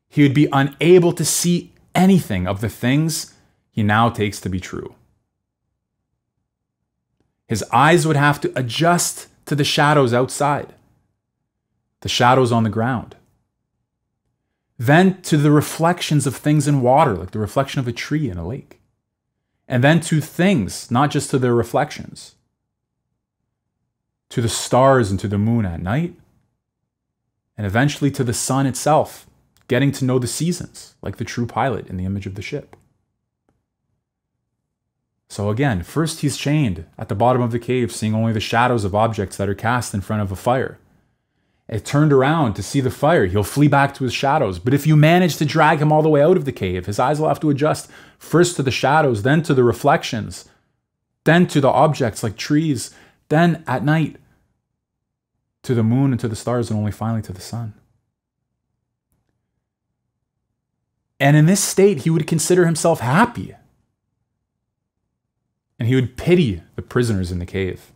he 0.08 0.22
would 0.22 0.34
be 0.34 0.48
unable 0.52 1.12
to 1.12 1.24
see 1.24 1.72
anything 1.94 2.46
of 2.46 2.60
the 2.60 2.68
things 2.68 3.34
he 3.72 3.82
now 3.82 4.10
takes 4.10 4.40
to 4.40 4.48
be 4.48 4.60
true. 4.60 4.94
His 7.48 7.64
eyes 7.72 8.06
would 8.06 8.16
have 8.16 8.40
to 8.42 8.52
adjust 8.54 9.28
to 9.46 9.54
the 9.54 9.64
shadows 9.64 10.12
outside, 10.12 10.74
the 12.00 12.08
shadows 12.08 12.52
on 12.52 12.62
the 12.62 12.70
ground 12.70 13.15
then 14.78 15.20
to 15.22 15.36
the 15.36 15.50
reflections 15.50 16.26
of 16.26 16.36
things 16.36 16.68
in 16.68 16.82
water, 16.82 17.14
like 17.14 17.30
the 17.30 17.38
reflection 17.38 17.80
of 17.80 17.88
a 17.88 17.92
tree 17.92 18.28
in 18.28 18.36
a 18.36 18.46
lake, 18.46 18.80
and 19.66 19.82
then 19.82 20.00
to 20.00 20.20
things, 20.20 20.90
not 20.90 21.10
just 21.10 21.30
to 21.30 21.38
their 21.38 21.54
reflections, 21.54 22.34
to 24.28 24.40
the 24.40 24.48
stars 24.48 25.10
and 25.10 25.18
to 25.20 25.28
the 25.28 25.38
moon 25.38 25.64
at 25.64 25.80
night, 25.80 26.14
and 27.56 27.66
eventually 27.66 28.10
to 28.10 28.22
the 28.22 28.34
sun 28.34 28.66
itself, 28.66 29.26
getting 29.66 29.90
to 29.92 30.04
know 30.04 30.18
the 30.18 30.26
seasons, 30.26 30.94
like 31.00 31.16
the 31.16 31.24
true 31.24 31.46
pilot 31.46 31.88
in 31.88 31.96
the 31.96 32.04
image 32.04 32.26
of 32.26 32.34
the 32.34 32.42
ship. 32.42 32.76
So 35.28 35.50
again, 35.50 35.82
first 35.82 36.20
he's 36.20 36.36
chained 36.36 36.86
at 36.98 37.08
the 37.08 37.14
bottom 37.14 37.42
of 37.42 37.50
the 37.50 37.58
cave, 37.58 37.90
seeing 37.90 38.14
only 38.14 38.32
the 38.32 38.40
shadows 38.40 38.84
of 38.84 38.94
objects 38.94 39.38
that 39.38 39.48
are 39.48 39.54
cast 39.54 39.94
in 39.94 40.02
front 40.02 40.22
of 40.22 40.30
a 40.30 40.36
fire 40.36 40.78
it 41.68 41.84
turned 41.84 42.12
around 42.12 42.54
to 42.54 42.62
see 42.62 42.80
the 42.80 42.90
fire, 42.90 43.26
he'll 43.26 43.42
flee 43.42 43.66
back 43.66 43.92
to 43.94 44.04
his 44.04 44.14
shadows. 44.14 44.58
But 44.58 44.74
if 44.74 44.86
you 44.86 44.96
manage 44.96 45.36
to 45.38 45.44
drag 45.44 45.80
him 45.80 45.90
all 45.90 46.02
the 46.02 46.08
way 46.08 46.22
out 46.22 46.36
of 46.36 46.44
the 46.44 46.52
cave, 46.52 46.86
his 46.86 46.98
eyes 46.98 47.20
will 47.20 47.28
have 47.28 47.40
to 47.40 47.50
adjust 47.50 47.90
first 48.18 48.54
to 48.56 48.62
the 48.62 48.70
shadows, 48.70 49.22
then 49.22 49.42
to 49.42 49.54
the 49.54 49.64
reflections, 49.64 50.48
then 51.24 51.46
to 51.48 51.60
the 51.60 51.68
objects 51.68 52.22
like 52.22 52.36
trees, 52.36 52.94
then 53.28 53.64
at 53.66 53.84
night 53.84 54.16
to 55.64 55.74
the 55.74 55.82
moon 55.82 56.12
and 56.12 56.20
to 56.20 56.28
the 56.28 56.36
stars, 56.36 56.70
and 56.70 56.78
only 56.78 56.92
finally 56.92 57.22
to 57.22 57.32
the 57.32 57.40
sun. 57.40 57.74
And 61.18 61.36
in 61.36 61.46
this 61.46 61.62
state, 61.62 62.02
he 62.02 62.10
would 62.10 62.26
consider 62.28 62.66
himself 62.66 63.00
happy. 63.00 63.56
And 65.78 65.88
he 65.88 65.96
would 65.96 66.16
pity 66.16 66.62
the 66.76 66.82
prisoners 66.82 67.32
in 67.32 67.40
the 67.40 67.46
cave. 67.46 67.92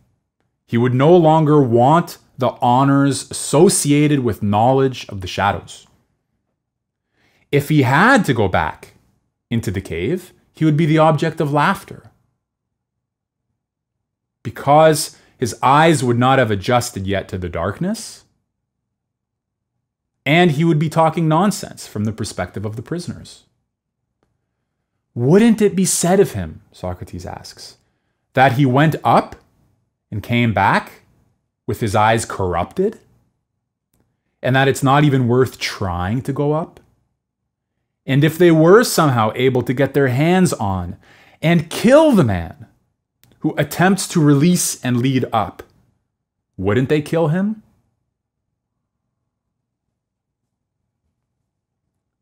He 0.65 0.77
would 0.77 0.93
no 0.93 1.15
longer 1.15 1.61
want 1.61 2.17
the 2.41 2.57
honors 2.59 3.29
associated 3.29 4.21
with 4.21 4.41
knowledge 4.43 5.07
of 5.09 5.21
the 5.21 5.27
shadows. 5.27 5.87
If 7.51 7.69
he 7.69 7.83
had 7.83 8.25
to 8.25 8.33
go 8.33 8.47
back 8.47 8.95
into 9.51 9.69
the 9.69 9.79
cave, 9.79 10.33
he 10.53 10.65
would 10.65 10.75
be 10.75 10.87
the 10.87 10.97
object 10.97 11.39
of 11.39 11.53
laughter. 11.53 12.09
Because 14.41 15.17
his 15.37 15.55
eyes 15.61 16.03
would 16.03 16.17
not 16.17 16.39
have 16.39 16.49
adjusted 16.49 17.05
yet 17.05 17.27
to 17.29 17.37
the 17.37 17.47
darkness, 17.47 18.23
and 20.25 20.51
he 20.51 20.63
would 20.63 20.79
be 20.79 20.89
talking 20.89 21.27
nonsense 21.27 21.85
from 21.85 22.05
the 22.05 22.11
perspective 22.11 22.65
of 22.65 22.75
the 22.75 22.81
prisoners. 22.81 23.43
Wouldn't 25.13 25.61
it 25.61 25.75
be 25.75 25.85
said 25.85 26.19
of 26.19 26.31
him, 26.31 26.61
Socrates 26.71 27.25
asks, 27.25 27.77
that 28.33 28.53
he 28.53 28.65
went 28.65 28.95
up 29.03 29.35
and 30.09 30.23
came 30.23 30.53
back 30.53 31.00
with 31.67 31.79
his 31.79 31.95
eyes 31.95 32.25
corrupted? 32.25 32.99
And 34.41 34.55
that 34.55 34.67
it's 34.67 34.83
not 34.83 35.03
even 35.03 35.27
worth 35.27 35.59
trying 35.59 36.21
to 36.23 36.33
go 36.33 36.53
up? 36.53 36.79
And 38.05 38.23
if 38.23 38.37
they 38.37 38.51
were 38.51 38.83
somehow 38.83 39.31
able 39.35 39.61
to 39.61 39.73
get 39.73 39.93
their 39.93 40.07
hands 40.07 40.53
on 40.53 40.97
and 41.41 41.69
kill 41.69 42.11
the 42.11 42.23
man 42.23 42.67
who 43.39 43.55
attempts 43.57 44.07
to 44.09 44.21
release 44.21 44.83
and 44.83 44.97
lead 44.97 45.25
up, 45.31 45.63
wouldn't 46.57 46.89
they 46.89 47.01
kill 47.01 47.29
him? 47.29 47.63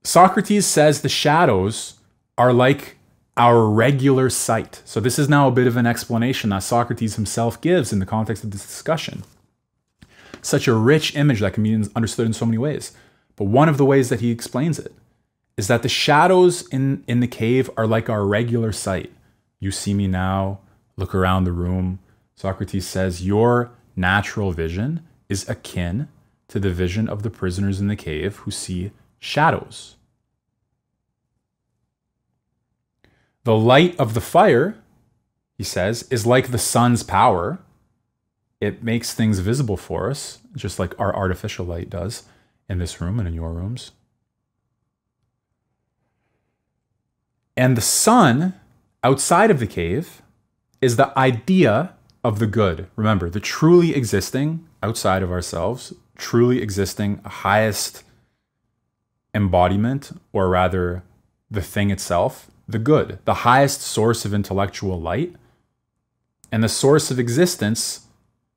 Socrates 0.03 0.65
says 0.65 1.01
the 1.01 1.09
shadows 1.09 1.95
are 2.37 2.53
like 2.53 2.98
our 3.37 3.67
regular 3.67 4.29
sight. 4.29 4.81
So, 4.85 4.99
this 4.99 5.19
is 5.19 5.29
now 5.29 5.47
a 5.47 5.51
bit 5.51 5.67
of 5.67 5.77
an 5.77 5.85
explanation 5.85 6.49
that 6.49 6.63
Socrates 6.63 7.15
himself 7.15 7.61
gives 7.61 7.93
in 7.93 7.99
the 7.99 8.05
context 8.05 8.43
of 8.43 8.51
this 8.51 8.65
discussion. 8.65 9.23
Such 10.41 10.67
a 10.67 10.73
rich 10.73 11.15
image 11.15 11.41
that 11.41 11.53
can 11.53 11.63
be 11.63 11.73
understood 11.95 12.25
in 12.25 12.33
so 12.33 12.45
many 12.45 12.57
ways. 12.57 12.93
But 13.35 13.45
one 13.45 13.69
of 13.69 13.77
the 13.77 13.85
ways 13.85 14.09
that 14.09 14.19
he 14.19 14.31
explains 14.31 14.79
it 14.79 14.93
is 15.57 15.67
that 15.67 15.83
the 15.83 15.89
shadows 15.89 16.67
in, 16.69 17.03
in 17.07 17.19
the 17.19 17.27
cave 17.27 17.69
are 17.75 17.87
like 17.87 18.09
our 18.09 18.25
regular 18.25 18.71
sight. 18.71 19.11
You 19.59 19.71
see 19.71 19.93
me 19.93 20.07
now, 20.07 20.59
look 20.95 21.13
around 21.13 21.43
the 21.43 21.51
room. 21.51 21.99
Socrates 22.35 22.87
says, 22.87 23.25
Your 23.25 23.71
natural 23.95 24.51
vision 24.51 25.05
is 25.27 25.47
akin 25.49 26.07
to 26.47 26.59
the 26.59 26.69
vision 26.69 27.07
of 27.09 27.23
the 27.23 27.29
prisoners 27.29 27.79
in 27.79 27.87
the 27.87 27.95
cave 27.95 28.37
who 28.37 28.51
see 28.51 28.91
shadows. 29.19 29.95
The 33.49 33.57
light 33.57 33.99
of 33.99 34.13
the 34.13 34.21
fire, 34.21 34.75
he 35.57 35.63
says, 35.63 36.03
is 36.11 36.23
like 36.23 36.51
the 36.51 36.59
sun's 36.59 37.01
power. 37.01 37.57
It 38.61 38.83
makes 38.83 39.15
things 39.15 39.39
visible 39.39 39.75
for 39.75 40.11
us, 40.11 40.37
just 40.55 40.77
like 40.77 40.93
our 40.99 41.15
artificial 41.15 41.65
light 41.65 41.89
does 41.89 42.25
in 42.69 42.77
this 42.77 43.01
room 43.01 43.17
and 43.17 43.27
in 43.27 43.33
your 43.33 43.51
rooms. 43.51 43.89
And 47.57 47.75
the 47.75 47.81
sun 47.81 48.53
outside 49.03 49.49
of 49.49 49.59
the 49.59 49.65
cave 49.65 50.21
is 50.79 50.97
the 50.97 51.11
idea 51.17 51.95
of 52.23 52.37
the 52.37 52.45
good. 52.45 52.85
Remember, 52.95 53.31
the 53.31 53.39
truly 53.39 53.95
existing 53.95 54.63
outside 54.83 55.23
of 55.23 55.31
ourselves, 55.31 55.91
truly 56.15 56.61
existing 56.61 57.19
highest 57.25 58.03
embodiment, 59.33 60.11
or 60.33 60.49
rather 60.49 61.01
the 61.49 61.63
thing 61.63 61.89
itself, 61.89 62.51
the 62.69 62.79
good, 62.79 63.17
the 63.25 63.33
highest 63.33 63.81
source 63.81 64.25
of 64.25 64.33
intellectual 64.33 65.01
light, 65.01 65.35
and 66.51 66.63
the 66.63 66.69
source 66.69 67.09
of 67.09 67.19
existence 67.19 68.05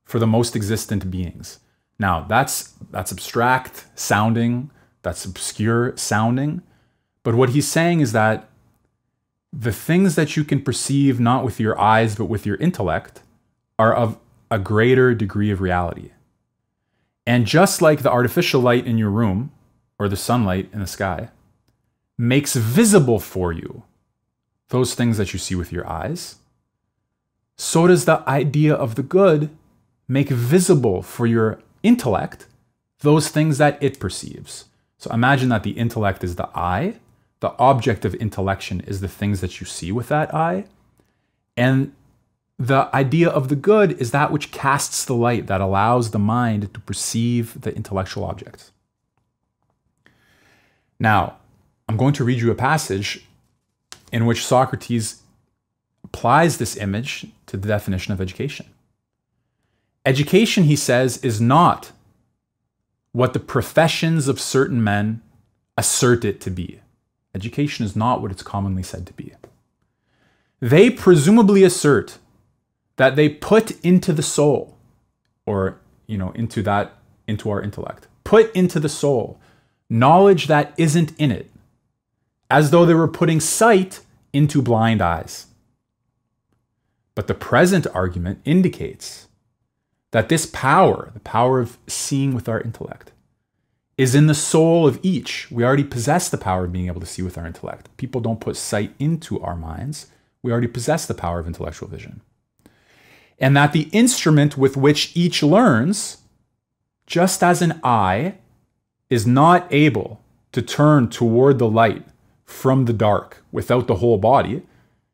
for 0.05 0.19
the 0.19 0.27
most 0.27 0.55
existent 0.55 1.11
beings. 1.11 1.61
Now, 1.99 2.21
that's 2.29 2.75
that's 2.91 3.11
abstract 3.11 3.87
sounding, 3.95 4.71
that's 5.03 5.25
obscure 5.25 5.97
sounding, 5.97 6.63
but 7.23 7.35
what 7.35 7.51
he's 7.51 7.67
saying 7.67 8.01
is 8.01 8.13
that 8.13 8.51
the 9.51 9.73
things 9.73 10.15
that 10.15 10.37
you 10.37 10.45
can 10.45 10.61
perceive 10.61 11.19
not 11.19 11.45
with 11.45 11.59
your 11.59 11.79
eyes 11.81 12.15
but 12.15 12.27
with 12.27 12.45
your 12.45 12.57
intellect 12.57 13.23
are 13.79 13.95
of 13.95 14.19
a 14.51 14.59
greater 14.59 15.15
degree 15.15 15.51
of 15.51 15.63
reality. 15.63 16.11
And 17.27 17.47
just 17.47 17.81
like 17.81 18.03
the 18.03 18.11
artificial 18.11 18.61
light 18.61 18.87
in 18.87 18.99
your 18.99 19.11
room 19.11 19.53
or 19.99 20.09
the 20.09 20.17
sunlight 20.17 20.69
in 20.73 20.81
the 20.81 20.87
sky 20.87 21.31
makes 22.19 22.55
visible 22.55 23.19
for 23.19 23.53
you 23.53 23.85
those 24.73 24.95
things 24.95 25.19
that 25.19 25.35
you 25.35 25.39
see 25.39 25.55
with 25.55 25.71
your 25.71 25.87
eyes, 25.87 26.37
so 27.57 27.87
does 27.87 28.07
the 28.07 28.27
idea 28.27 28.75
of 28.75 28.95
the 28.95 29.03
good 29.03 29.51
make 30.09 30.31
visible 30.31 31.03
for 31.03 31.27
your 31.27 31.61
intellect 31.83 32.47
those 33.01 33.29
things 33.29 33.59
that 33.59 33.77
it 33.83 34.01
perceives. 34.01 34.67
So 34.97 35.11
imagine 35.11 35.51
that 35.51 35.63
the 35.63 35.73
intellect 35.73 36.25
is 36.25 36.37
the 36.37 36.49
eye, 36.55 36.95
the 37.41 37.53
object 37.59 38.05
of 38.05 38.15
intellection 38.15 38.81
is 38.87 39.01
the 39.01 39.09
things 39.09 39.41
that 39.43 39.61
you 39.61 39.67
see 39.67 39.93
with 39.93 40.09
that 40.09 40.33
eye, 40.33 40.65
and 41.55 41.93
the 42.59 42.89
idea 42.95 43.29
of 43.29 43.49
the 43.49 43.57
good 43.57 44.01
is 44.01 44.13
that 44.13 44.33
which 44.33 44.53
casts 44.53 45.05
the 45.05 45.15
light 45.15 45.49
that 45.49 45.61
allows 45.61 46.13
the 46.13 46.19
mind 46.19 46.73
to 46.73 46.81
perceive 46.81 47.61
the 47.61 47.75
intellectual 47.75 48.25
objects. 48.25 48.71
Now, 50.99 51.37
I'm 51.89 51.99
going 51.99 52.15
to 52.15 52.25
read 52.25 52.41
you 52.41 52.51
a 52.51 52.55
passage 52.55 53.27
in 54.13 54.27
which 54.27 54.47
Socrates 54.47 55.23
applies 56.05 56.59
this 56.59 56.77
image 56.77 57.27
to 57.47 57.57
the 57.57 57.67
definition 57.67 58.13
of 58.13 58.21
education. 58.21 58.67
Education, 60.05 60.65
he 60.65 60.77
says, 60.77 61.19
is 61.19 61.41
not 61.41 61.93
what 63.13 63.33
the 63.33 63.41
professions 63.41 64.29
of 64.29 64.41
certain 64.41 64.83
men 64.85 65.23
assert 65.77 66.25
it 66.25 66.41
to 66.43 66.51
be. 66.51 66.81
Education 67.35 67.85
is 67.85 67.97
not 67.97 68.21
what 68.21 68.31
it's 68.31 68.43
commonly 68.43 68.83
said 68.83 69.07
to 69.07 69.13
be. 69.15 69.33
They 70.61 70.91
presumably 70.91 71.63
assert 71.63 72.19
that 72.97 73.17
they 73.17 73.29
put 73.29 73.83
into 73.85 74.13
the 74.13 74.23
soul, 74.23 74.77
or 75.47 75.79
you 76.07 76.19
know, 76.19 76.31
into 76.33 76.63
that, 76.63 76.93
into 77.27 77.51
our 77.51 77.63
intellect, 77.63 78.07
put 78.25 78.55
into 78.55 78.79
the 78.79 78.89
soul 78.89 79.41
knowledge 79.89 80.47
that 80.47 80.73
isn't 80.79 81.13
in 81.19 81.31
it, 81.31 81.51
as 82.53 82.71
though 82.71 82.85
they 82.85 82.93
were 82.93 83.09
putting 83.09 83.41
sight 83.41 84.01
into 84.35 84.61
blind 84.61 85.01
eyes. 85.01 85.47
But 87.15 87.27
the 87.27 87.35
present 87.35 87.87
argument 87.95 88.41
indicates 88.45 89.29
that 90.11 90.29
this 90.29 90.45
power, 90.45 91.11
the 91.15 91.21
power 91.21 91.61
of 91.61 91.79
seeing 91.87 92.35
with 92.35 92.51
our 92.51 92.61
intellect, 92.61 93.13
is 93.97 94.15
in 94.15 94.27
the 94.27 94.35
soul 94.35 94.87
of 94.87 95.01
each. 95.03 95.51
We 95.51 95.65
already 95.65 95.83
possess 95.83 96.29
the 96.29 96.37
power 96.37 96.67
of 96.67 96.73
being 96.73 96.89
able 96.89 97.01
to 97.01 97.07
see 97.07 97.23
with 97.23 97.39
our 97.39 97.47
intellect. 97.47 97.89
People 97.97 98.21
don't 98.21 98.41
put 98.41 98.59
sight 98.59 98.95
into 98.99 99.41
our 99.41 99.57
minds. 99.57 100.09
We 100.43 100.53
already 100.53 100.69
possess 100.69 101.07
the 101.07 101.15
power 101.15 101.39
of 101.39 101.47
intellectual 101.47 101.89
vision. 101.89 102.21
And 103.39 103.57
that 103.57 103.73
the 103.73 103.89
instrument 103.93 104.59
with 104.59 104.77
which 104.77 105.17
each 105.17 105.43
learns, 105.43 106.19
just 107.07 107.43
as 107.43 107.63
an 107.63 107.81
eye 107.83 108.35
is 109.09 109.27
not 109.27 109.73
able 109.73 110.21
to 110.53 110.61
turn 110.61 111.09
toward 111.09 111.59
the 111.59 111.69
light 111.69 112.05
from 112.53 112.85
the 112.85 112.93
dark 112.93 113.43
without 113.51 113.87
the 113.87 113.97
whole 113.97 114.19
body. 114.19 114.63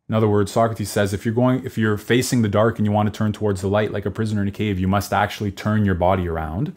In 0.08 0.14
other 0.14 0.28
words, 0.28 0.52
Socrates 0.52 0.90
says 0.90 1.12
if 1.12 1.24
you're 1.24 1.34
going 1.34 1.64
if 1.64 1.78
you're 1.78 1.96
facing 1.96 2.42
the 2.42 2.48
dark 2.48 2.78
and 2.78 2.86
you 2.86 2.92
want 2.92 3.12
to 3.12 3.16
turn 3.16 3.32
towards 3.32 3.60
the 3.60 3.68
light 3.68 3.92
like 3.92 4.06
a 4.06 4.10
prisoner 4.10 4.42
in 4.42 4.48
a 4.48 4.52
cave, 4.52 4.78
you 4.78 4.88
must 4.88 5.12
actually 5.12 5.52
turn 5.52 5.84
your 5.84 5.94
body 5.94 6.28
around. 6.28 6.74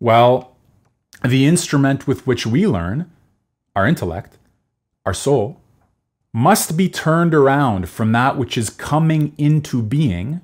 Well, 0.00 0.56
the 1.24 1.46
instrument 1.46 2.06
with 2.06 2.26
which 2.26 2.46
we 2.46 2.66
learn, 2.66 3.10
our 3.74 3.86
intellect, 3.86 4.38
our 5.04 5.14
soul, 5.14 5.60
must 6.32 6.76
be 6.76 6.88
turned 6.88 7.34
around 7.34 7.88
from 7.88 8.12
that 8.12 8.36
which 8.36 8.58
is 8.58 8.70
coming 8.70 9.32
into 9.38 9.82
being 9.82 10.40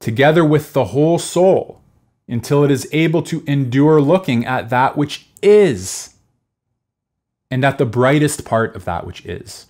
together 0.00 0.44
with 0.44 0.72
the 0.72 0.86
whole 0.86 1.18
soul 1.18 1.80
until 2.28 2.64
it 2.64 2.70
is 2.70 2.88
able 2.92 3.22
to 3.22 3.44
endure 3.46 4.00
looking 4.00 4.44
at 4.44 4.68
that 4.70 4.96
which 4.96 5.28
is 5.42 6.11
and 7.52 7.64
at 7.66 7.76
the 7.78 7.86
brightest 7.86 8.46
part 8.46 8.74
of 8.74 8.86
that 8.86 9.06
which 9.06 9.26
is. 9.26 9.66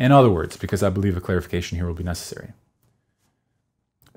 In 0.00 0.12
other 0.12 0.30
words, 0.30 0.56
because 0.56 0.82
I 0.82 0.90
believe 0.90 1.16
a 1.16 1.20
clarification 1.20 1.78
here 1.78 1.86
will 1.86 1.94
be 1.94 2.02
necessary. 2.04 2.54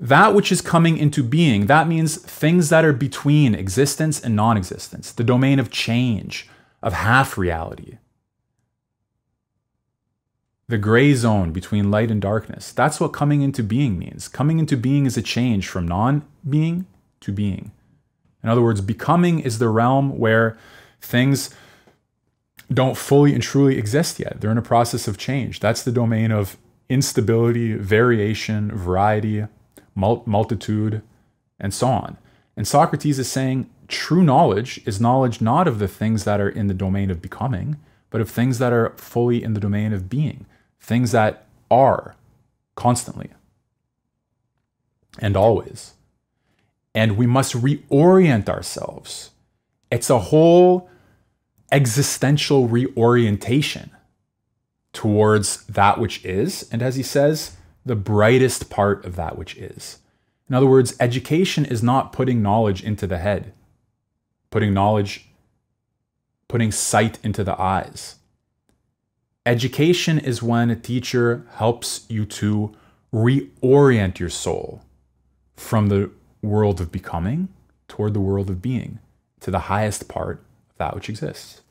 That 0.00 0.34
which 0.34 0.50
is 0.50 0.60
coming 0.60 0.98
into 0.98 1.22
being, 1.22 1.66
that 1.66 1.86
means 1.88 2.16
things 2.16 2.70
that 2.70 2.84
are 2.84 2.92
between 2.92 3.54
existence 3.54 4.20
and 4.20 4.34
non 4.34 4.56
existence, 4.56 5.12
the 5.12 5.24
domain 5.24 5.60
of 5.60 5.70
change, 5.70 6.48
of 6.82 6.92
half 6.94 7.38
reality. 7.38 7.98
the 10.68 10.78
gray 10.78 11.14
zone 11.14 11.52
between 11.52 11.90
light 11.90 12.10
and 12.10 12.22
darkness. 12.22 12.72
That's 12.72 12.98
what 12.98 13.12
coming 13.12 13.42
into 13.42 13.62
being 13.62 13.98
means. 13.98 14.28
Coming 14.28 14.58
into 14.58 14.76
being 14.76 15.06
is 15.06 15.18
a 15.18 15.22
change 15.22 15.68
from 15.68 15.86
non 15.86 16.24
being 16.48 16.86
to 17.20 17.32
being. 17.32 17.72
In 18.42 18.48
other 18.48 18.62
words, 18.62 18.80
becoming 18.80 19.40
is 19.40 19.58
the 19.58 19.68
realm 19.68 20.18
where 20.18 20.56
things 21.00 21.50
don't 22.72 22.96
fully 22.96 23.34
and 23.34 23.42
truly 23.42 23.78
exist 23.78 24.18
yet. 24.18 24.40
They're 24.40 24.50
in 24.50 24.58
a 24.58 24.62
process 24.62 25.08
of 25.08 25.18
change. 25.18 25.60
That's 25.60 25.82
the 25.82 25.92
domain 25.92 26.30
of 26.30 26.56
instability, 26.88 27.74
variation, 27.74 28.70
variety, 28.70 29.46
multitude, 29.94 31.02
and 31.58 31.72
so 31.72 31.88
on. 31.88 32.18
And 32.56 32.68
Socrates 32.68 33.18
is 33.18 33.30
saying 33.30 33.70
true 33.88 34.22
knowledge 34.22 34.80
is 34.86 35.00
knowledge 35.00 35.40
not 35.40 35.68
of 35.68 35.78
the 35.78 35.88
things 35.88 36.24
that 36.24 36.40
are 36.40 36.48
in 36.48 36.66
the 36.66 36.74
domain 36.74 37.10
of 37.10 37.22
becoming, 37.22 37.78
but 38.10 38.20
of 38.20 38.30
things 38.30 38.58
that 38.58 38.72
are 38.72 38.90
fully 38.96 39.42
in 39.42 39.54
the 39.54 39.60
domain 39.60 39.92
of 39.92 40.08
being, 40.08 40.46
things 40.80 41.12
that 41.12 41.46
are 41.70 42.14
constantly 42.74 43.30
and 45.18 45.36
always. 45.36 45.94
And 46.94 47.16
we 47.16 47.26
must 47.26 47.54
reorient 47.54 48.48
ourselves. 48.48 49.30
It's 49.90 50.10
a 50.10 50.18
whole 50.18 50.90
existential 51.72 52.68
reorientation 52.68 53.90
towards 54.92 55.64
that 55.64 55.98
which 55.98 56.24
is, 56.24 56.68
and 56.70 56.82
as 56.82 56.96
he 56.96 57.02
says, 57.02 57.56
the 57.84 57.96
brightest 57.96 58.70
part 58.70 59.04
of 59.04 59.16
that 59.16 59.36
which 59.36 59.56
is. 59.56 59.98
In 60.48 60.54
other 60.54 60.66
words, 60.66 60.94
education 61.00 61.64
is 61.64 61.82
not 61.82 62.12
putting 62.12 62.42
knowledge 62.42 62.84
into 62.84 63.06
the 63.06 63.18
head, 63.18 63.52
putting 64.50 64.74
knowledge, 64.74 65.28
putting 66.46 66.70
sight 66.70 67.18
into 67.24 67.42
the 67.42 67.58
eyes. 67.60 68.16
Education 69.46 70.18
is 70.18 70.42
when 70.42 70.70
a 70.70 70.76
teacher 70.76 71.46
helps 71.54 72.04
you 72.08 72.26
to 72.26 72.74
reorient 73.12 74.18
your 74.18 74.28
soul 74.28 74.82
from 75.56 75.88
the 75.88 76.10
world 76.42 76.80
of 76.80 76.92
becoming 76.92 77.48
toward 77.88 78.14
the 78.14 78.20
world 78.20 78.50
of 78.50 78.60
being, 78.60 78.98
to 79.40 79.50
the 79.50 79.58
highest 79.60 80.06
part 80.06 80.44
of 80.70 80.76
that 80.76 80.94
which 80.94 81.08
exists. 81.08 81.61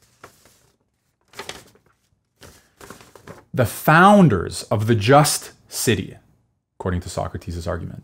The 3.53 3.65
founders 3.65 4.63
of 4.63 4.87
the 4.87 4.95
just 4.95 5.51
city, 5.67 6.17
according 6.77 7.01
to 7.01 7.09
Socrates' 7.09 7.67
argument, 7.67 8.03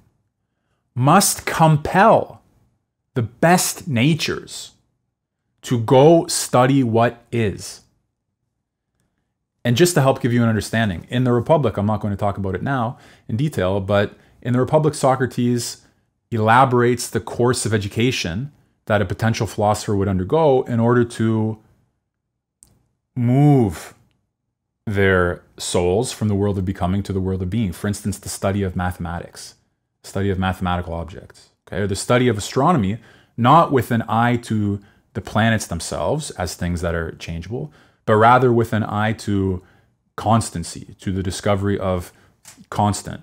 must 0.94 1.46
compel 1.46 2.42
the 3.14 3.22
best 3.22 3.88
natures 3.88 4.72
to 5.62 5.80
go 5.80 6.28
study 6.28 6.84
what 6.84 7.24
is. 7.32 7.82
And 9.64 9.76
just 9.76 9.96
to 9.96 10.02
help 10.02 10.22
give 10.22 10.32
you 10.32 10.42
an 10.44 10.50
understanding, 10.50 11.06
in 11.10 11.24
the 11.24 11.34
Republic, 11.34 11.78
I'm 11.78 11.86
not 11.86 12.00
going 12.00 12.14
to 12.14 12.18
talk 12.18 12.38
about 12.38 12.56
it 12.56 12.64
now 12.64 12.98
in 13.28 13.36
detail, 13.36 13.80
but 13.80 14.18
in 14.42 14.54
the 14.54 14.60
Republic, 14.60 14.94
Socrates 14.94 15.86
elaborates 16.32 17.10
the 17.10 17.20
course 17.20 17.66
of 17.66 17.74
education 17.74 18.52
that 18.86 19.02
a 19.02 19.06
potential 19.06 19.46
philosopher 19.46 19.96
would 19.96 20.08
undergo 20.08 20.62
in 20.64 20.80
order 20.80 21.04
to 21.04 21.60
move 23.16 23.94
their 24.88 25.44
souls 25.58 26.14
from 26.14 26.30
the 26.30 26.34
world 26.34 26.58
of 26.58 26.64
becoming 26.64 27.04
to 27.04 27.12
the 27.12 27.20
world 27.20 27.42
of 27.42 27.50
being. 27.50 27.74
For 27.74 27.88
instance, 27.88 28.18
the 28.18 28.30
study 28.30 28.64
of 28.64 28.78
mathematics, 28.78 29.56
study 30.02 30.30
of 30.30 30.40
mathematical 30.40 30.94
objects, 30.94 31.50
okay, 31.68 31.82
or 31.82 31.88
the 31.88 31.96
study 31.96 32.30
of 32.30 32.38
astronomy, 32.38 32.98
not 33.36 33.74
with 33.74 33.92
an 33.92 34.04
eye 34.08 34.38
to 34.38 34.80
the 35.14 35.20
planets 35.20 35.68
themselves 35.68 36.32
as 36.32 36.56
things 36.56 36.80
that 36.80 36.96
are 36.96 37.12
changeable, 37.18 37.72
but 38.06 38.16
rather 38.16 38.54
with 38.54 38.72
an 38.72 38.84
eye 38.84 39.12
to 39.12 39.62
constancy, 40.16 40.96
to 41.02 41.12
the 41.12 41.22
discovery 41.22 41.78
of 41.78 42.14
constant 42.70 43.22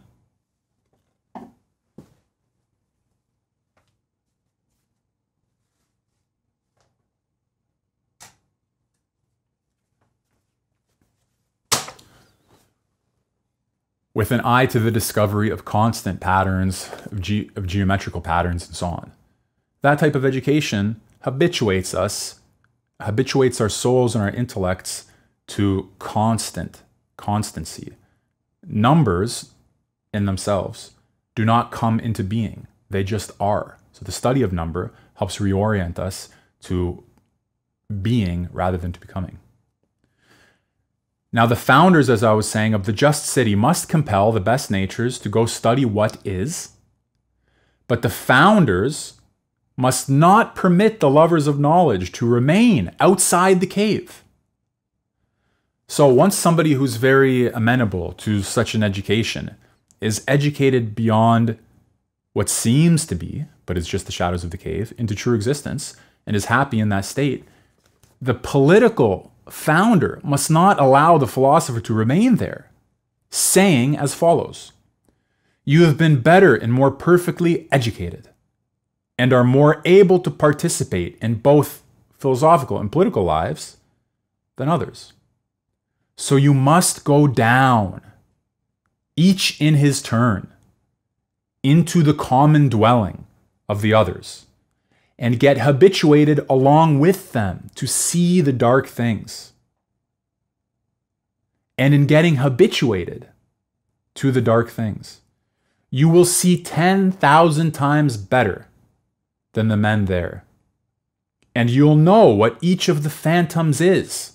with 14.14 14.30
an 14.30 14.40
eye 14.44 14.64
to 14.66 14.78
the 14.78 14.92
discovery 14.92 15.50
of 15.50 15.64
constant 15.64 16.20
patterns, 16.20 16.88
of, 17.10 17.20
ge- 17.20 17.50
of 17.56 17.66
geometrical 17.66 18.20
patterns, 18.20 18.66
and 18.66 18.76
so 18.76 18.86
on. 18.86 19.12
That 19.82 19.98
type 19.98 20.14
of 20.14 20.24
education 20.24 21.00
habituates 21.22 21.92
us, 21.92 22.40
habituates 23.00 23.60
our 23.60 23.68
souls 23.68 24.14
and 24.14 24.22
our 24.22 24.30
intellects 24.30 25.06
to 25.48 25.90
constant, 25.98 26.82
constancy. 27.16 27.94
Numbers 28.66 29.52
in 30.12 30.24
themselves 30.24 30.92
do 31.34 31.44
not 31.44 31.72
come 31.72 31.98
into 31.98 32.22
being, 32.22 32.68
they 32.88 33.02
just 33.02 33.32
are. 33.40 33.78
So 33.92 34.04
the 34.04 34.12
study 34.12 34.42
of 34.42 34.52
number 34.52 34.92
helps 35.14 35.38
reorient 35.38 35.98
us 35.98 36.28
to 36.62 37.02
being 38.00 38.48
rather 38.52 38.78
than 38.78 38.92
to 38.92 39.00
becoming. 39.00 39.38
Now, 41.34 41.46
the 41.46 41.56
founders, 41.56 42.08
as 42.08 42.22
I 42.22 42.32
was 42.32 42.48
saying, 42.48 42.74
of 42.74 42.86
the 42.86 42.92
just 42.92 43.26
city 43.26 43.56
must 43.56 43.88
compel 43.88 44.30
the 44.30 44.38
best 44.38 44.70
natures 44.70 45.18
to 45.18 45.28
go 45.28 45.46
study 45.46 45.84
what 45.84 46.24
is, 46.24 46.74
but 47.88 48.02
the 48.02 48.08
founders 48.08 49.14
must 49.76 50.08
not 50.08 50.54
permit 50.54 51.00
the 51.00 51.10
lovers 51.10 51.48
of 51.48 51.58
knowledge 51.58 52.12
to 52.12 52.24
remain 52.24 52.92
outside 53.00 53.58
the 53.58 53.66
cave. 53.66 54.22
So, 55.88 56.06
once 56.06 56.36
somebody 56.36 56.74
who's 56.74 56.98
very 56.98 57.48
amenable 57.48 58.12
to 58.12 58.44
such 58.44 58.76
an 58.76 58.84
education 58.84 59.56
is 60.00 60.22
educated 60.28 60.94
beyond 60.94 61.58
what 62.32 62.48
seems 62.48 63.04
to 63.06 63.16
be, 63.16 63.46
but 63.66 63.76
is 63.76 63.88
just 63.88 64.06
the 64.06 64.12
shadows 64.12 64.44
of 64.44 64.52
the 64.52 64.56
cave, 64.56 64.94
into 64.98 65.16
true 65.16 65.34
existence, 65.34 65.96
and 66.28 66.36
is 66.36 66.44
happy 66.44 66.78
in 66.78 66.90
that 66.90 67.04
state, 67.04 67.42
the 68.22 68.34
political 68.34 69.33
founder 69.48 70.20
must 70.22 70.50
not 70.50 70.80
allow 70.80 71.18
the 71.18 71.26
philosopher 71.26 71.80
to 71.80 71.94
remain 71.94 72.36
there, 72.36 72.70
saying 73.30 73.96
as 73.96 74.14
follows 74.14 74.72
You 75.64 75.84
have 75.84 75.96
been 75.96 76.20
better 76.20 76.54
and 76.54 76.72
more 76.72 76.90
perfectly 76.90 77.68
educated, 77.70 78.28
and 79.18 79.32
are 79.32 79.44
more 79.44 79.82
able 79.84 80.18
to 80.20 80.30
participate 80.30 81.18
in 81.20 81.36
both 81.36 81.82
philosophical 82.18 82.78
and 82.78 82.90
political 82.90 83.24
lives 83.24 83.76
than 84.56 84.68
others. 84.68 85.12
So 86.16 86.36
you 86.36 86.54
must 86.54 87.04
go 87.04 87.26
down, 87.26 88.00
each 89.16 89.60
in 89.60 89.74
his 89.74 90.00
turn, 90.00 90.52
into 91.62 92.02
the 92.02 92.14
common 92.14 92.68
dwelling 92.68 93.26
of 93.68 93.80
the 93.80 93.92
others 93.94 94.46
and 95.18 95.38
get 95.38 95.58
habituated 95.58 96.44
along 96.48 96.98
with 96.98 97.32
them 97.32 97.70
to 97.74 97.86
see 97.86 98.40
the 98.40 98.52
dark 98.52 98.86
things. 98.86 99.52
And 101.78 101.94
in 101.94 102.06
getting 102.06 102.36
habituated 102.36 103.28
to 104.14 104.30
the 104.30 104.40
dark 104.40 104.70
things, 104.70 105.20
you 105.90 106.08
will 106.08 106.24
see 106.24 106.60
10,000 106.60 107.72
times 107.72 108.16
better 108.16 108.66
than 109.52 109.68
the 109.68 109.76
men 109.76 110.06
there. 110.06 110.44
And 111.54 111.70
you'll 111.70 111.96
know 111.96 112.28
what 112.28 112.58
each 112.60 112.88
of 112.88 113.04
the 113.04 113.10
phantoms 113.10 113.80
is 113.80 114.32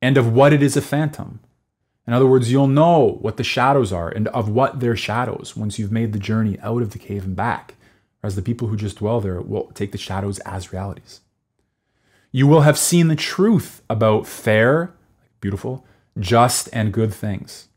and 0.00 0.16
of 0.16 0.32
what 0.32 0.52
it 0.52 0.62
is 0.62 0.76
a 0.76 0.80
phantom. 0.80 1.40
In 2.06 2.12
other 2.12 2.26
words, 2.26 2.50
you'll 2.50 2.68
know 2.68 3.18
what 3.20 3.36
the 3.36 3.44
shadows 3.44 3.92
are 3.92 4.08
and 4.08 4.28
of 4.28 4.48
what 4.48 4.80
they're 4.80 4.96
shadows 4.96 5.56
once 5.56 5.78
you've 5.78 5.92
made 5.92 6.12
the 6.12 6.18
journey 6.18 6.58
out 6.60 6.82
of 6.82 6.90
the 6.90 6.98
cave 6.98 7.24
and 7.24 7.36
back 7.36 7.74
whereas 8.22 8.36
the 8.36 8.42
people 8.42 8.68
who 8.68 8.76
just 8.76 8.98
dwell 8.98 9.20
there 9.20 9.40
will 9.40 9.70
take 9.74 9.92
the 9.92 9.98
shadows 9.98 10.38
as 10.40 10.72
realities. 10.72 11.20
You 12.30 12.46
will 12.46 12.62
have 12.62 12.78
seen 12.78 13.08
the 13.08 13.16
truth 13.16 13.82
about 13.90 14.26
fair, 14.26 14.94
beautiful, 15.40 15.84
just, 16.18 16.68
and 16.72 16.92
good 16.92 17.12
things. 17.12 17.68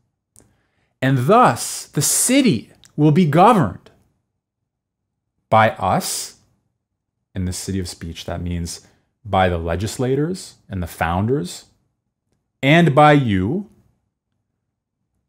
And 1.02 1.26
thus, 1.26 1.86
the 1.86 2.00
city 2.00 2.70
will 2.96 3.10
be 3.10 3.26
governed 3.26 3.90
by 5.50 5.70
us 5.70 6.36
in 7.34 7.44
the 7.44 7.52
city 7.52 7.78
of 7.78 7.88
speech. 7.88 8.24
That 8.24 8.40
means 8.40 8.86
by 9.24 9.48
the 9.48 9.58
legislators 9.58 10.54
and 10.68 10.82
the 10.82 10.86
founders, 10.86 11.66
and 12.62 12.94
by 12.94 13.12
you, 13.12 13.68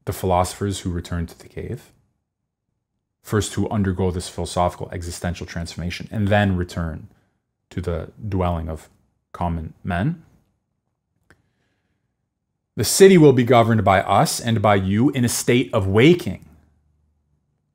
the 0.05 0.13
philosophers 0.13 0.81
who 0.81 0.91
returned 0.91 1.29
to 1.29 1.37
the 1.37 1.49
cave 1.49 1.91
first 3.27 3.51
to 3.51 3.69
undergo 3.69 4.09
this 4.09 4.29
philosophical 4.29 4.89
existential 4.93 5.45
transformation 5.45 6.07
and 6.11 6.29
then 6.29 6.55
return 6.55 7.09
to 7.69 7.81
the 7.81 8.09
dwelling 8.29 8.69
of 8.69 8.89
common 9.33 9.73
men. 9.83 10.23
The 12.77 12.85
city 12.85 13.17
will 13.17 13.33
be 13.33 13.43
governed 13.43 13.83
by 13.83 13.99
us 13.99 14.39
and 14.39 14.61
by 14.61 14.75
you 14.75 15.09
in 15.09 15.25
a 15.25 15.29
state 15.29 15.69
of 15.73 15.85
waking, 15.85 16.45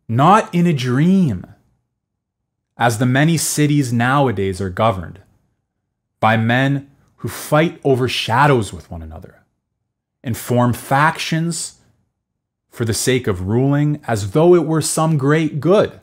not 0.08 0.52
in 0.54 0.66
a 0.66 0.72
dream, 0.72 1.44
as 2.78 2.96
the 2.96 3.04
many 3.04 3.36
cities 3.36 3.92
nowadays 3.92 4.58
are 4.58 4.70
governed 4.70 5.20
by 6.18 6.38
men 6.38 6.90
who 7.16 7.28
fight 7.28 7.78
over 7.84 8.08
shadows 8.08 8.72
with 8.72 8.90
one 8.90 9.02
another 9.02 9.42
and 10.24 10.34
form 10.34 10.72
factions 10.72 11.81
for 12.72 12.84
the 12.84 12.94
sake 12.94 13.28
of 13.28 13.46
ruling 13.46 14.00
as 14.08 14.32
though 14.32 14.54
it 14.56 14.66
were 14.66 14.80
some 14.80 15.18
great 15.18 15.60
good. 15.60 16.00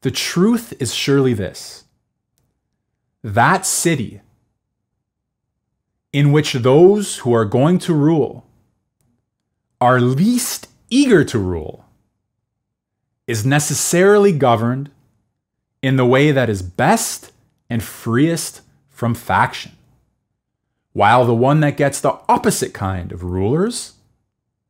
The 0.00 0.10
truth 0.10 0.72
is 0.80 0.94
surely 0.94 1.34
this 1.34 1.84
that 3.22 3.66
city 3.66 4.22
in 6.10 6.32
which 6.32 6.54
those 6.54 7.18
who 7.18 7.34
are 7.34 7.44
going 7.44 7.78
to 7.78 7.92
rule 7.92 8.46
are 9.78 10.00
least 10.00 10.68
eager 10.88 11.22
to 11.24 11.38
rule 11.38 11.84
is 13.26 13.44
necessarily 13.44 14.32
governed 14.32 14.90
in 15.82 15.96
the 15.96 16.06
way 16.06 16.32
that 16.32 16.48
is 16.48 16.62
best 16.62 17.30
and 17.68 17.82
freest 17.82 18.62
from 18.88 19.14
faction, 19.14 19.72
while 20.92 21.24
the 21.24 21.34
one 21.34 21.60
that 21.60 21.76
gets 21.76 22.00
the 22.00 22.18
opposite 22.28 22.72
kind 22.72 23.12
of 23.12 23.22
rulers, 23.22 23.94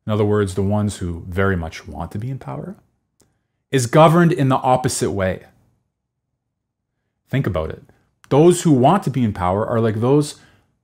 in 0.05 0.11
other 0.11 0.25
words, 0.25 0.55
the 0.55 0.63
ones 0.63 0.97
who 0.97 1.25
very 1.27 1.55
much 1.55 1.87
want 1.87 2.11
to 2.11 2.19
be 2.19 2.29
in 2.29 2.39
power, 2.39 2.75
is 3.71 3.87
governed 3.87 4.31
in 4.31 4.49
the 4.49 4.57
opposite 4.57 5.11
way. 5.11 5.45
Think 7.29 7.47
about 7.47 7.69
it. 7.69 7.83
Those 8.29 8.63
who 8.63 8.71
want 8.71 9.03
to 9.03 9.09
be 9.09 9.23
in 9.23 9.33
power 9.33 9.65
are 9.65 9.79
like 9.79 10.01
those 10.01 10.39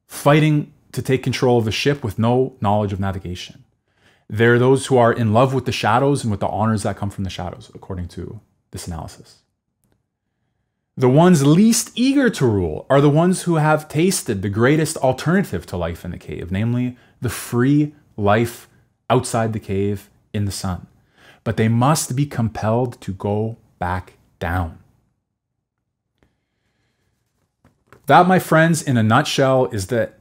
fighting 0.05 0.71
to 0.91 1.01
take 1.01 1.23
control 1.23 1.57
of 1.57 1.65
the 1.65 1.71
ship 1.71 2.03
with 2.03 2.17
no 2.17 2.55
knowledge 2.61 2.93
of 2.93 2.99
navigation. 2.99 3.63
They're 4.29 4.59
those 4.59 4.87
who 4.87 4.97
are 4.97 5.13
in 5.13 5.33
love 5.33 5.53
with 5.53 5.65
the 5.65 5.71
shadows 5.71 6.23
and 6.23 6.31
with 6.31 6.39
the 6.39 6.47
honors 6.47 6.83
that 6.83 6.97
come 6.97 7.09
from 7.09 7.23
the 7.23 7.29
shadows, 7.29 7.71
according 7.73 8.09
to 8.09 8.39
this 8.71 8.87
analysis. 8.87 9.39
The 10.95 11.09
ones 11.09 11.45
least 11.45 11.91
eager 11.95 12.29
to 12.31 12.45
rule 12.45 12.85
are 12.89 13.01
the 13.01 13.09
ones 13.09 13.43
who 13.43 13.55
have 13.55 13.87
tasted 13.87 14.41
the 14.41 14.49
greatest 14.49 14.97
alternative 14.97 15.65
to 15.67 15.77
life 15.77 16.03
in 16.03 16.11
the 16.11 16.17
cave, 16.17 16.51
namely 16.51 16.97
the 17.21 17.29
free 17.29 17.93
life 18.17 18.66
outside 19.09 19.53
the 19.53 19.59
cave 19.59 20.09
in 20.33 20.45
the 20.45 20.51
sun. 20.51 20.87
But 21.43 21.57
they 21.57 21.67
must 21.67 22.15
be 22.15 22.25
compelled 22.25 22.99
to 23.01 23.13
go 23.13 23.57
back 23.79 24.13
down. 24.39 24.79
That, 28.07 28.27
my 28.27 28.39
friends, 28.39 28.81
in 28.81 28.97
a 28.97 29.03
nutshell, 29.03 29.65
is 29.67 29.87
the 29.87 30.11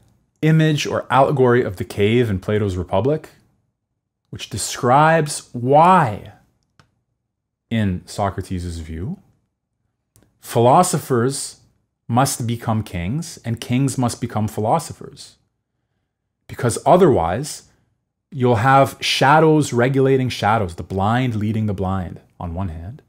image 0.43 0.87
or 0.87 1.07
allegory 1.11 1.63
of 1.63 1.77
the 1.77 1.85
cave 1.85 2.29
in 2.29 2.41
Plato's 2.41 2.77
Republic, 2.77 3.31
which 4.31 4.51
describes 4.51 5.49
why, 5.53 6.33
in 7.71 8.03
Socrates' 8.07 8.79
view, 8.79 9.19
philosophers 10.41 11.61
must 12.09 12.47
become 12.47 12.83
kings 12.83 13.39
and 13.45 13.61
kings 13.61 13.99
must 13.99 14.21
become 14.21 14.47
philosophers. 14.47 15.37
Because 16.47 16.79
otherwise, 16.87 17.66
you'll 18.31 18.57
have 18.57 18.97
shadows 19.01 19.73
regulating 19.73 20.29
shadows, 20.29 20.75
the 20.75 20.83
blind 20.83 21.37
leading 21.37 21.67
the 21.67 21.75
blind 21.75 22.21
on 22.39 22.55
one 22.55 22.69
hand, 22.69 23.03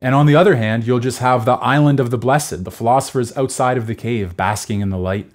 and 0.00 0.14
on 0.14 0.26
the 0.26 0.36
other 0.36 0.56
hand, 0.56 0.86
you'll 0.86 1.00
just 1.00 1.20
have 1.20 1.44
the 1.44 1.54
island 1.54 2.00
of 2.00 2.10
the 2.10 2.18
blessed, 2.18 2.64
the 2.64 2.70
philosophers 2.70 3.36
outside 3.36 3.78
of 3.78 3.86
the 3.86 3.94
cave, 3.94 4.36
basking 4.36 4.80
in 4.80 4.90
the 4.90 4.98
light 4.98 5.30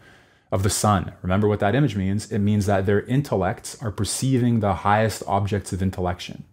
of 0.51 0.63
the 0.63 0.69
sun. 0.69 1.13
Remember 1.21 1.47
what 1.47 1.59
that 1.61 1.75
image 1.75 1.95
means? 1.95 2.31
It 2.31 2.39
means 2.39 2.67
that 2.67 2.85
their 2.85 3.01
intellects 3.01 3.81
are 3.81 3.91
perceiving 3.91 4.59
the 4.59 4.75
highest 4.75 5.23
objects 5.25 5.73
of 5.73 5.81
intellection. 5.81 6.43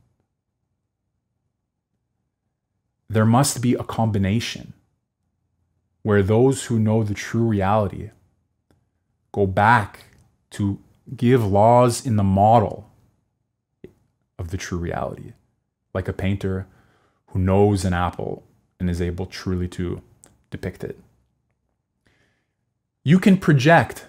There 3.11 3.27
must 3.27 3.61
be 3.61 3.75
a 3.75 3.85
combination 3.85 4.73
where 6.03 6.23
those 6.23 6.67
who 6.67 6.79
know 6.79 7.03
the 7.03 7.15
true 7.15 7.45
reality 7.45 8.11
go 9.33 9.47
back 9.47 10.05
to 10.51 10.79
give 11.17 11.45
laws 11.45 12.05
in 12.05 12.17
the 12.17 12.25
model 12.25 12.91
of 14.39 14.51
the 14.51 14.57
true 14.57 14.79
reality, 14.79 15.33
like 15.95 16.09
a 16.09 16.13
painter 16.13 16.67
who 17.29 17.39
knows 17.39 17.85
an 17.85 17.93
apple 17.93 18.45
and 18.79 18.89
is 18.89 19.01
able 19.01 19.27
truly 19.27 19.69
to 19.69 20.03
depict 20.51 20.85
it. 20.85 20.99
You 23.03 23.19
can 23.19 23.39
project 23.39 24.07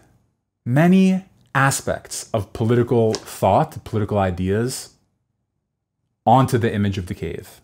many 0.66 1.26
aspects 1.56 2.30
of 2.34 2.54
political 2.54 3.14
thought, 3.14 3.84
political 3.84 4.18
ideas, 4.18 4.94
onto 6.26 6.58
the 6.58 6.74
image 6.74 6.98
of 6.98 7.08
the 7.08 7.16
cave. 7.16 7.62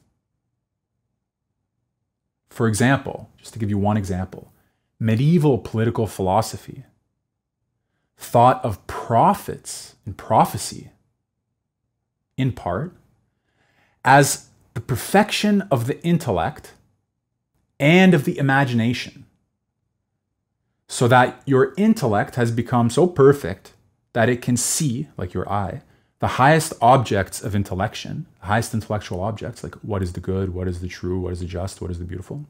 For 2.49 2.67
example, 2.67 3.29
just 3.37 3.53
to 3.53 3.59
give 3.59 3.69
you 3.69 3.77
one 3.77 3.97
example, 3.97 4.51
medieval 4.99 5.57
political 5.57 6.07
philosophy 6.07 6.85
thought 8.17 8.63
of 8.63 8.85
prophets 8.87 9.95
and 10.05 10.17
prophecy, 10.17 10.91
in 12.37 12.51
part, 12.51 12.95
as 14.03 14.49
the 14.73 14.81
perfection 14.81 15.61
of 15.71 15.87
the 15.87 16.01
intellect 16.03 16.73
and 17.79 18.13
of 18.13 18.25
the 18.25 18.37
imagination, 18.37 19.25
so 20.87 21.07
that 21.07 21.41
your 21.45 21.73
intellect 21.77 22.35
has 22.35 22.51
become 22.51 22.89
so 22.89 23.07
perfect 23.07 23.73
that 24.13 24.29
it 24.29 24.41
can 24.41 24.55
see, 24.55 25.07
like 25.17 25.33
your 25.33 25.49
eye, 25.51 25.81
the 26.19 26.27
highest 26.27 26.73
objects 26.81 27.41
of 27.41 27.55
intellection, 27.55 28.25
the 28.39 28.47
highest 28.47 28.73
intellectual 28.73 29.19
objects, 29.19 29.63
like 29.63 29.75
what 29.75 30.01
is 30.01 30.13
the 30.13 30.19
good, 30.19 30.53
what 30.53 30.67
is 30.67 30.79
the 30.79 30.87
true, 30.87 31.19
what 31.19 31.33
is 31.33 31.39
the 31.39 31.45
just, 31.45 31.81
what 31.81 31.91
is 31.91 31.99
the 31.99 32.05
beautiful. 32.05 32.45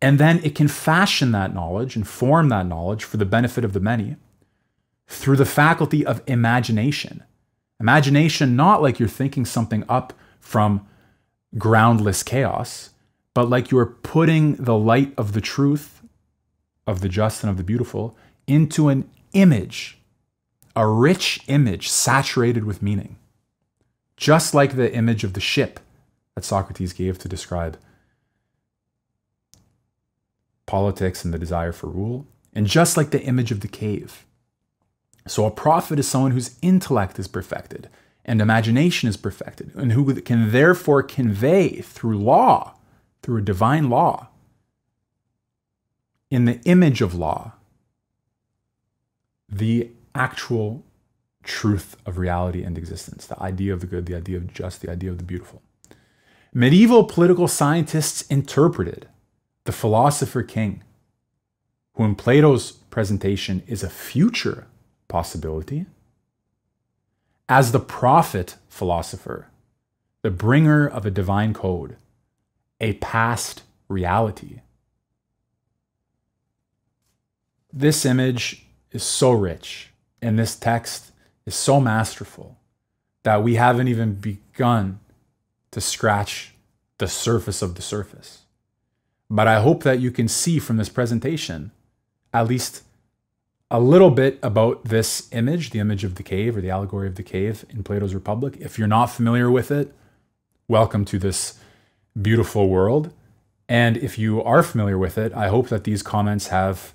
And 0.00 0.18
then 0.18 0.40
it 0.42 0.54
can 0.54 0.68
fashion 0.68 1.32
that 1.32 1.54
knowledge 1.54 1.94
and 1.94 2.08
form 2.08 2.48
that 2.48 2.66
knowledge 2.66 3.04
for 3.04 3.18
the 3.18 3.26
benefit 3.26 3.64
of 3.64 3.74
the 3.74 3.80
many 3.80 4.16
through 5.10 5.36
the 5.36 5.44
faculty 5.44 6.06
of 6.06 6.22
imagination. 6.28 7.24
Imagination, 7.80 8.54
not 8.54 8.80
like 8.80 9.00
you're 9.00 9.08
thinking 9.08 9.44
something 9.44 9.84
up 9.88 10.12
from 10.38 10.86
groundless 11.58 12.22
chaos, 12.22 12.90
but 13.34 13.50
like 13.50 13.70
you're 13.70 13.86
putting 13.86 14.54
the 14.54 14.76
light 14.76 15.12
of 15.18 15.32
the 15.32 15.40
truth, 15.40 16.02
of 16.86 17.00
the 17.00 17.08
just 17.08 17.42
and 17.42 17.50
of 17.50 17.56
the 17.56 17.64
beautiful, 17.64 18.16
into 18.46 18.88
an 18.88 19.10
image, 19.32 19.98
a 20.76 20.86
rich 20.86 21.40
image 21.48 21.88
saturated 21.88 22.64
with 22.64 22.80
meaning. 22.80 23.16
Just 24.16 24.54
like 24.54 24.76
the 24.76 24.94
image 24.94 25.24
of 25.24 25.32
the 25.32 25.40
ship 25.40 25.80
that 26.36 26.44
Socrates 26.44 26.92
gave 26.92 27.18
to 27.18 27.28
describe 27.28 27.78
politics 30.66 31.24
and 31.24 31.34
the 31.34 31.38
desire 31.38 31.72
for 31.72 31.88
rule, 31.88 32.28
and 32.52 32.68
just 32.68 32.96
like 32.96 33.10
the 33.10 33.22
image 33.22 33.50
of 33.50 33.60
the 33.60 33.68
cave. 33.68 34.24
So, 35.26 35.44
a 35.44 35.50
prophet 35.50 35.98
is 35.98 36.08
someone 36.08 36.32
whose 36.32 36.56
intellect 36.62 37.18
is 37.18 37.28
perfected, 37.28 37.88
and 38.24 38.40
imagination 38.40 39.08
is 39.08 39.16
perfected, 39.16 39.74
and 39.74 39.92
who 39.92 40.20
can 40.22 40.50
therefore 40.50 41.02
convey 41.02 41.80
through 41.80 42.18
law, 42.18 42.74
through 43.22 43.38
a 43.38 43.42
divine 43.42 43.90
law, 43.90 44.28
in 46.30 46.44
the 46.44 46.60
image 46.64 47.00
of 47.00 47.14
law, 47.14 47.52
the 49.48 49.90
actual 50.14 50.84
truth 51.42 51.96
of 52.06 52.18
reality 52.18 52.62
and 52.62 52.78
existence, 52.78 53.26
the 53.26 53.40
idea 53.42 53.72
of 53.72 53.80
the 53.80 53.86
good, 53.86 54.06
the 54.06 54.14
idea 54.14 54.36
of 54.36 54.52
just, 54.52 54.80
the 54.80 54.90
idea 54.90 55.10
of 55.10 55.18
the 55.18 55.24
beautiful. 55.24 55.62
Medieval 56.52 57.04
political 57.04 57.48
scientists 57.48 58.22
interpreted 58.22 59.08
the 59.64 59.72
philosopher 59.72 60.42
king, 60.42 60.82
who 61.94 62.04
in 62.04 62.14
Plato's 62.14 62.72
presentation 62.72 63.62
is 63.66 63.82
a 63.82 63.90
future 63.90 64.66
possibility 65.10 65.84
as 67.50 67.72
the 67.72 67.80
prophet 67.80 68.56
philosopher, 68.68 69.48
the 70.22 70.30
bringer 70.30 70.88
of 70.88 71.04
a 71.04 71.10
divine 71.10 71.52
code, 71.52 71.96
a 72.80 72.94
past 72.94 73.62
reality. 73.88 74.60
This 77.72 78.06
image 78.06 78.64
is 78.92 79.02
so 79.02 79.32
rich 79.32 79.90
and 80.22 80.38
this 80.38 80.56
text 80.56 81.12
is 81.44 81.54
so 81.54 81.80
masterful 81.80 82.56
that 83.22 83.42
we 83.42 83.56
haven't 83.56 83.88
even 83.88 84.14
begun 84.14 85.00
to 85.72 85.80
scratch 85.80 86.54
the 86.98 87.08
surface 87.08 87.62
of 87.62 87.74
the 87.74 87.82
surface. 87.82 88.42
But 89.28 89.46
I 89.46 89.60
hope 89.60 89.82
that 89.82 90.00
you 90.00 90.10
can 90.10 90.28
see 90.28 90.58
from 90.58 90.76
this 90.76 90.88
presentation 90.88 91.72
at 92.32 92.46
least 92.46 92.82
a 93.70 93.78
little 93.78 94.10
bit 94.10 94.38
about 94.42 94.84
this 94.84 95.28
image, 95.32 95.70
the 95.70 95.78
image 95.78 96.02
of 96.02 96.16
the 96.16 96.22
cave 96.22 96.56
or 96.56 96.60
the 96.60 96.70
allegory 96.70 97.06
of 97.06 97.14
the 97.14 97.22
cave 97.22 97.64
in 97.70 97.84
Plato's 97.84 98.14
Republic. 98.14 98.56
If 98.58 98.78
you're 98.78 98.88
not 98.88 99.06
familiar 99.06 99.48
with 99.50 99.70
it, 99.70 99.94
welcome 100.66 101.04
to 101.04 101.18
this 101.18 101.58
beautiful 102.20 102.68
world. 102.68 103.12
And 103.68 103.96
if 103.96 104.18
you 104.18 104.42
are 104.42 104.64
familiar 104.64 104.98
with 104.98 105.16
it, 105.16 105.32
I 105.34 105.48
hope 105.48 105.68
that 105.68 105.84
these 105.84 106.02
comments 106.02 106.48
have 106.48 106.92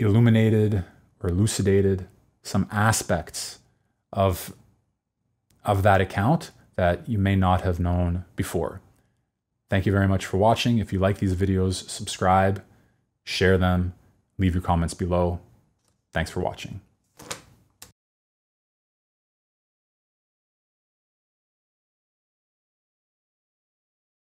illuminated 0.00 0.84
or 1.20 1.30
elucidated 1.30 2.08
some 2.42 2.66
aspects 2.72 3.60
of, 4.12 4.52
of 5.64 5.84
that 5.84 6.00
account 6.00 6.50
that 6.74 7.08
you 7.08 7.18
may 7.18 7.36
not 7.36 7.60
have 7.60 7.78
known 7.78 8.24
before. 8.34 8.80
Thank 9.68 9.86
you 9.86 9.92
very 9.92 10.08
much 10.08 10.26
for 10.26 10.38
watching. 10.38 10.78
If 10.78 10.92
you 10.92 10.98
like 10.98 11.18
these 11.18 11.36
videos, 11.36 11.88
subscribe, 11.88 12.64
share 13.22 13.56
them, 13.56 13.92
Leave 14.40 14.54
your 14.54 14.62
comments 14.62 14.94
below. 14.94 15.38
Thanks 16.12 16.30
for 16.30 16.40
watching. 16.40 16.80